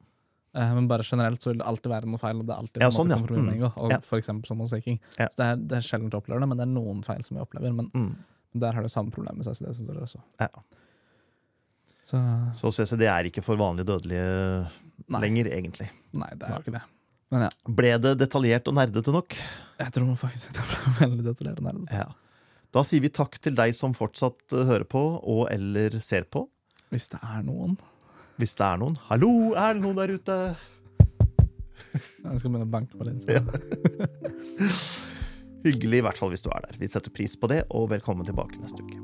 Eh, 0.54 0.74
Men 0.76 0.88
bare 0.88 1.04
generelt 1.04 1.42
så 1.42 1.52
vil 1.52 1.60
det 1.60 1.68
alltid 1.68 1.90
være 1.92 2.06
noe 2.08 2.18
feil. 2.20 2.40
Og 2.40 2.46
det 2.48 2.54
er 2.56 2.60
alltid 2.62 2.82
Ja, 2.82 2.90
sånn, 2.90 3.10
ja. 3.10 3.18
Mm. 3.18 3.72
Og 3.78 3.92
Ja. 3.92 4.00
For 4.00 4.18
eksempel 4.20 4.46
som 4.48 4.58
mosaikking. 4.58 5.00
Ja. 5.20 5.28
Så 5.28 5.36
det 5.38 5.46
er, 5.46 5.56
det 5.56 5.78
er 5.78 5.82
sjelden 5.82 6.10
du 6.10 6.18
opplever 6.18 6.40
det, 6.40 6.48
men 6.50 6.58
det 6.58 6.68
er 6.68 6.72
noen 6.72 7.04
feil 7.04 7.24
som 7.24 7.38
vi 7.38 7.42
opplever. 7.44 7.74
Men 7.76 7.90
Mm. 7.94 8.16
der 8.56 8.72
har 8.74 8.82
du 8.84 8.90
samme 8.90 9.12
problem 9.12 9.38
med 9.38 9.46
CCD-sensorer 9.46 10.02
også. 10.04 10.22
Ja. 10.40 10.48
Så 12.06 12.18
Så 12.56 12.72
CCD 12.72 13.04
er 13.08 13.24
ikke 13.30 13.44
for 13.44 13.56
vanlige 13.58 13.86
dødelige 13.88 14.68
Nei. 15.10 15.22
lenger, 15.22 15.46
egentlig. 15.52 15.90
nei, 16.14 16.30
det 16.36 16.44
er 16.50 16.56
jo 16.56 16.64
ikke 16.64 16.72
det. 16.80 16.82
Men 17.32 17.46
ja, 17.48 17.52
Ble 17.72 17.94
det 18.04 18.18
detaljert 18.20 18.68
og 18.68 18.76
nerdete 18.76 19.14
nok? 19.16 19.38
jeg 19.82 19.94
tror 19.96 20.10
faktisk 20.20 20.52
det 20.58 20.64
ble 20.68 20.92
veldig 21.00 21.24
detaljert. 21.30 21.62
og 21.62 21.66
nerdete. 21.70 22.02
Ja. 22.04 22.10
Da 22.72 22.84
sier 22.88 23.02
vi 23.04 23.10
takk 23.12 23.34
til 23.44 23.56
deg 23.58 23.74
som 23.76 23.94
fortsatt 23.98 24.54
eh, 24.56 24.66
hører 24.68 24.86
på 24.88 25.00
og 25.20 25.48
eller 25.52 25.98
ser 26.04 26.24
på. 26.32 26.46
Hvis 26.92 27.08
det 27.12 27.20
er 27.24 27.42
noen. 27.48 27.78
Hvis 28.40 28.56
det 28.60 28.66
er 28.68 28.78
noen. 28.82 28.96
Hallo, 29.10 29.32
er 29.56 29.74
det 29.78 29.84
noen 29.84 29.98
der 30.00 30.14
ute? 30.16 30.38
Jeg 31.92 32.40
skal 32.40 32.52
begynne 32.52 32.68
å 32.68 32.72
banke 32.72 32.96
på 33.00 33.08
litt. 33.08 33.26
Ja. 33.28 33.42
Hyggelig, 35.66 35.98
i 36.00 36.04
hvert 36.06 36.18
fall 36.18 36.32
hvis 36.34 36.44
du 36.46 36.50
er 36.54 36.62
der. 36.68 36.78
Vi 36.82 36.88
setter 36.90 37.12
pris 37.14 37.34
på 37.38 37.50
det, 37.52 37.64
og 37.70 37.90
velkommen 37.92 38.26
tilbake 38.28 38.58
neste 38.62 38.82
uke. 38.86 38.98